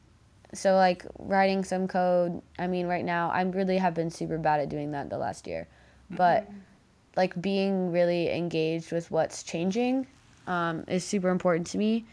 So 0.54 0.76
like 0.76 1.06
writing 1.20 1.64
some 1.64 1.88
code. 1.88 2.42
I 2.58 2.68
mean, 2.68 2.88
right 2.88 3.06
now 3.06 3.30
I 3.30 3.42
really 3.44 3.78
have 3.78 3.94
been 3.94 4.10
super 4.10 4.38
bad 4.38 4.60
at 4.60 4.68
doing 4.68 4.92
that 4.92 5.10
the 5.10 5.18
last 5.18 5.48
year, 5.48 5.68
but 6.10 6.50
like 7.16 7.40
being 7.42 7.92
really 7.94 8.30
engaged 8.30 8.92
with 8.92 9.10
what's 9.10 9.44
changing 9.44 10.06
um, 10.48 10.84
is 10.88 11.06
super 11.06 11.30
important 11.30 11.68
to 11.68 11.78
me. 11.78 12.06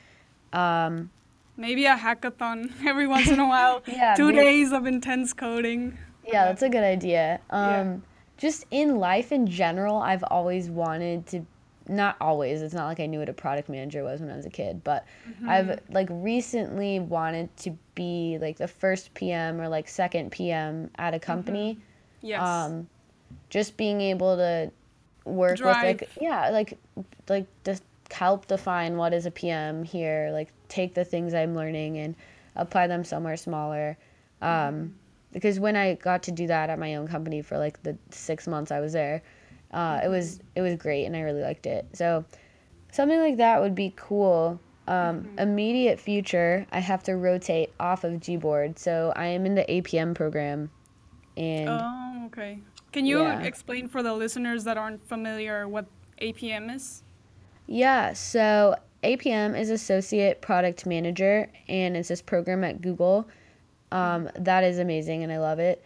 Um, 0.53 1.11
Maybe 1.57 1.87
a 1.87 1.97
hackathon 1.97 2.71
every 2.87 3.07
once 3.07 3.29
in 3.29 3.40
a 3.40 3.47
while. 3.49 3.83
Yeah, 3.88 4.14
Two 4.14 4.27
maybe- 4.27 4.38
days 4.38 4.73
of 4.73 4.87
intense 4.87 5.33
coding. 5.33 5.97
Yeah, 6.27 6.47
that's 6.47 6.62
a 6.62 6.69
good 6.69 6.83
idea. 6.83 7.40
Yeah. 7.53 7.81
Um, 7.81 8.03
Just 8.37 8.66
in 8.71 8.97
life 8.97 9.31
in 9.33 9.47
general, 9.47 9.97
I've 9.99 10.25
always 10.25 10.69
wanted 10.71 11.27
to. 11.29 11.47
Not 11.88 12.16
always. 12.21 12.62
It's 12.62 12.75
not 12.75 12.87
like 12.87 12.99
I 12.99 13.07
knew 13.07 13.21
what 13.21 13.29
a 13.29 13.33
product 13.33 13.69
manager 13.69 14.03
was 14.03 14.21
when 14.21 14.29
I 14.29 14.35
was 14.37 14.45
a 14.45 14.51
kid, 14.51 14.83
but 14.83 15.07
I've 15.47 15.79
like 15.88 16.09
recently 16.11 16.99
wanted 16.99 17.57
to 17.59 17.71
be 17.95 18.38
like 18.40 18.57
the 18.57 18.66
first 18.66 19.14
PM 19.14 19.61
or 19.61 19.69
like 19.69 19.87
second 19.88 20.33
PM 20.33 20.90
at 20.99 21.14
a 21.14 21.21
company. 21.21 21.79
Yes. 22.23 22.42
Um, 22.42 22.88
just 23.51 23.77
being 23.77 24.01
able 24.01 24.37
to 24.37 24.73
work 25.25 25.59
with 25.61 25.77
like 25.77 26.09
yeah, 26.21 26.51
like 26.51 26.77
like 27.29 27.47
just 27.64 27.85
help 28.11 28.47
define 28.49 28.97
what 28.97 29.14
is 29.14 29.25
a 29.25 29.31
PM 29.31 29.85
here. 29.85 30.31
Like 30.33 30.49
take 30.68 30.94
the 30.94 31.05
things 31.05 31.35
I'm 31.35 31.55
learning 31.55 31.98
and 31.98 32.14
apply 32.55 32.87
them 32.87 33.05
somewhere 33.05 33.37
smaller. 33.37 33.96
Um, 34.42 34.94
because 35.33 35.61
when 35.61 35.76
I 35.76 35.94
got 35.94 36.22
to 36.24 36.33
do 36.33 36.46
that 36.46 36.70
at 36.70 36.79
my 36.79 36.94
own 36.94 37.09
company 37.09 37.42
for 37.42 37.59
like 37.59 37.83
the 37.83 37.96
six 38.11 38.46
months 38.46 38.70
I 38.70 38.81
was 38.81 38.92
there, 38.92 39.22
uh, 39.72 40.00
it 40.05 40.09
was 40.09 40.40
it 40.55 40.62
was 40.62 40.76
great 40.76 41.05
and 41.05 41.16
I 41.16 41.20
really 41.20 41.42
liked 41.42 41.66
it. 41.66 41.87
So 41.92 42.24
something 42.92 43.18
like 43.18 43.37
that 43.38 43.61
would 43.61 43.74
be 43.74 43.92
cool. 43.96 44.61
Um, 44.88 45.29
Immediate 45.37 45.98
future, 45.98 46.64
I 46.70 46.79
have 46.79 47.02
to 47.05 47.16
rotate 47.16 47.72
off 47.81 48.05
of 48.05 48.12
Gboard. 48.14 48.79
So 48.79 49.12
I 49.16 49.26
am 49.26 49.44
in 49.44 49.57
the 49.57 49.64
APM 49.64 50.14
program, 50.14 50.70
and 51.37 51.68
oh, 51.68 52.22
okay. 52.26 52.61
Can 52.92 53.05
you 53.05 53.18
Yeah. 53.18 53.40
explain 53.42 53.88
for 53.88 54.02
the 54.02 54.14
listeners 54.14 54.64
that 54.64 54.79
aren't 54.79 55.07
familiar 55.07 55.66
what 55.66 55.87
APM 56.22 56.74
is? 56.74 57.02
Yeah, 57.66 58.12
so 58.12 58.76
APM 59.02 59.59
is 59.59 59.70
Associate 59.70 60.40
Product 60.40 60.87
Manager, 60.87 61.50
and 61.68 61.96
it's 61.96 62.09
this 62.09 62.22
program 62.22 62.64
at 62.64 62.80
Google. 62.80 63.28
Um, 63.92 64.28
that 64.37 64.64
is 64.64 64.78
amazing, 64.78 65.22
and 65.22 65.32
I 65.32 65.38
love 65.38 65.59
it. 65.59 65.85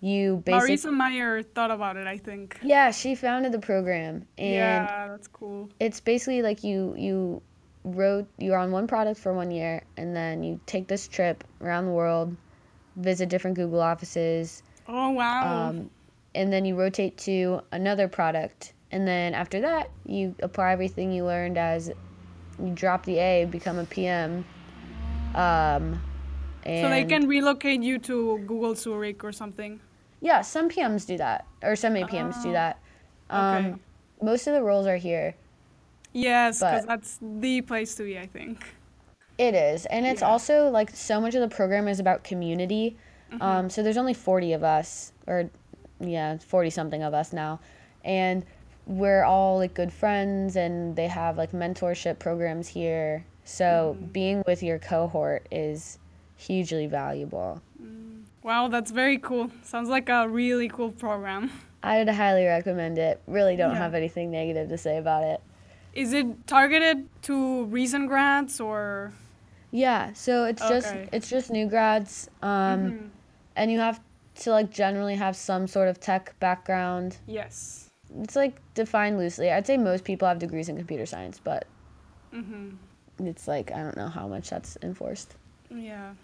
You 0.00 0.42
basically, 0.44 0.76
Marissa 0.76 0.96
Mayer 0.96 1.42
thought 1.42 1.70
about 1.70 1.96
it, 1.96 2.06
I 2.06 2.18
think. 2.18 2.58
yeah, 2.62 2.90
she 2.90 3.14
founded 3.14 3.52
the 3.52 3.58
program, 3.58 4.26
and 4.36 4.54
yeah, 4.54 5.08
that's 5.08 5.28
cool. 5.28 5.70
it's 5.80 6.00
basically 6.00 6.42
like 6.42 6.62
you 6.64 6.94
you 6.98 7.40
wrote 7.84 8.26
you're 8.38 8.58
on 8.58 8.72
one 8.72 8.86
product 8.86 9.18
for 9.20 9.32
one 9.32 9.50
year, 9.50 9.82
and 9.96 10.14
then 10.14 10.42
you 10.42 10.60
take 10.66 10.86
this 10.88 11.08
trip 11.08 11.44
around 11.62 11.86
the 11.86 11.92
world, 11.92 12.36
visit 12.96 13.28
different 13.28 13.56
Google 13.56 13.80
offices, 13.80 14.62
Oh 14.88 15.10
wow. 15.10 15.68
um, 15.70 15.90
and 16.34 16.52
then 16.52 16.64
you 16.64 16.76
rotate 16.76 17.16
to 17.18 17.60
another 17.72 18.08
product 18.08 18.74
and 18.92 19.08
then 19.08 19.34
after 19.34 19.60
that 19.62 19.90
you 20.04 20.34
apply 20.42 20.70
everything 20.70 21.10
you 21.10 21.24
learned 21.24 21.58
as 21.58 21.90
you 22.62 22.70
drop 22.74 23.04
the 23.04 23.18
a 23.18 23.44
become 23.46 23.78
a 23.78 23.84
pm 23.84 24.44
um, 25.34 26.00
and 26.64 26.84
so 26.84 26.88
they 26.90 27.04
can 27.04 27.28
relocate 27.28 27.82
you 27.82 27.98
to 27.98 28.38
Google 28.46 28.74
Zurich 28.74 29.22
or 29.24 29.32
something. 29.32 29.80
yeah 30.20 30.40
some 30.42 30.68
pms 30.70 31.06
do 31.06 31.16
that 31.18 31.46
or 31.62 31.76
some 31.76 31.94
apms 31.94 32.42
do 32.42 32.48
Oh, 32.50 32.52
that 32.52 32.78
um, 33.30 33.66
okay. 33.66 33.74
most 34.22 34.46
of 34.46 34.54
the 34.54 34.62
roles 34.62 34.86
are 34.86 34.96
here 34.96 35.34
Yes, 36.12 36.60
because 36.60 36.86
that's 36.86 37.18
the 37.20 37.60
place 37.60 37.94
to 37.96 38.02
be, 38.04 38.18
I 38.18 38.24
think. 38.26 38.64
It 39.36 39.54
is. 39.54 39.84
And 39.84 40.06
it's 40.06 40.22
Yeah. 40.22 40.28
also 40.28 40.70
like 40.70 40.88
so 40.96 41.20
much 41.20 41.34
of 41.34 41.42
the 41.42 41.54
program 41.54 41.88
is 41.88 42.00
about 42.00 42.24
community. 42.24 42.96
Mm-hmm. 43.30 43.42
Um, 43.42 43.68
so 43.68 43.82
there's 43.82 43.98
only 43.98 44.14
40 44.14 44.54
of 44.54 44.64
us, 44.64 45.12
or 45.26 45.50
yeah, 46.00 46.38
40 46.38 46.70
something 46.70 47.02
of 47.02 47.12
us 47.12 47.34
now. 47.34 47.60
And 48.02 48.46
we're 48.86 49.24
all 49.24 49.58
like 49.58 49.74
good 49.74 49.92
friends 49.92 50.56
and 50.56 50.94
they 50.96 51.08
have 51.08 51.36
like 51.36 51.52
mentorship 51.52 52.18
programs 52.18 52.68
here. 52.68 53.24
So 53.44 53.96
Mm-hmm. 53.98 54.06
being 54.12 54.42
with 54.46 54.62
your 54.62 54.78
cohort 54.78 55.46
is 55.50 55.98
hugely 56.36 56.86
valuable. 56.86 57.60
Wow, 58.42 58.68
that's 58.68 58.92
very 58.92 59.18
cool. 59.18 59.50
Sounds 59.64 59.88
like 59.88 60.08
a 60.08 60.28
really 60.28 60.68
cool 60.68 60.92
program. 60.92 61.50
I 61.82 61.98
would 61.98 62.08
highly 62.08 62.44
recommend 62.46 62.98
it. 62.98 63.20
Really 63.26 63.56
don't 63.56 63.72
Yeah. 63.72 63.78
have 63.78 63.94
anything 63.94 64.30
negative 64.30 64.68
to 64.68 64.78
say 64.78 64.98
about 64.98 65.24
it. 65.24 65.40
Is 65.92 66.12
it 66.12 66.46
targeted 66.46 67.08
to 67.22 67.64
recent 67.64 68.08
grads 68.08 68.60
or? 68.60 69.12
Yeah, 69.72 70.12
so 70.12 70.44
it's 70.44 70.62
just 70.68 70.94
it's 71.12 71.28
just 71.28 71.50
new 71.50 71.66
grads. 71.66 72.28
Um, 72.42 72.50
Mhm. 72.50 73.08
and 73.56 73.72
you 73.72 73.78
have 73.80 74.00
to 74.42 74.50
like 74.50 74.70
generally 74.70 75.16
have 75.16 75.34
some 75.36 75.66
sort 75.66 75.88
of 75.88 75.98
tech 75.98 76.34
background. 76.38 77.16
Yes. 77.26 77.90
It's 78.20 78.36
like 78.36 78.60
defined 78.74 79.18
loosely. 79.18 79.50
I'd 79.50 79.66
say 79.66 79.76
most 79.76 80.04
people 80.04 80.28
have 80.28 80.38
degrees 80.38 80.68
in 80.68 80.76
computer 80.76 81.06
science, 81.06 81.40
but 81.42 81.66
hmm 82.32 82.70
it's 83.18 83.48
like 83.48 83.72
I 83.72 83.82
don't 83.82 83.96
know 83.96 84.08
how 84.08 84.26
much 84.28 84.50
that's 84.50 84.76
enforced. 84.82 85.34
Yeah. 85.70 86.14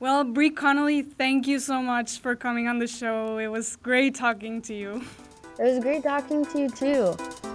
Well, 0.00 0.22
Bri 0.22 0.50
Connelly, 0.50 1.02
thank 1.02 1.48
you 1.48 1.58
so 1.58 1.82
much 1.82 2.20
for 2.20 2.36
coming 2.36 2.68
on 2.68 2.78
the 2.78 2.86
show. 2.86 3.38
It 3.38 3.48
was 3.48 3.76
great 3.76 4.14
talking 4.14 4.62
to 4.62 4.74
you. 4.74 5.02
It 5.58 5.64
was 5.64 5.80
great 5.80 6.04
talking 6.04 6.44
to 6.46 6.58
you 6.60 6.68
too. 6.68 7.47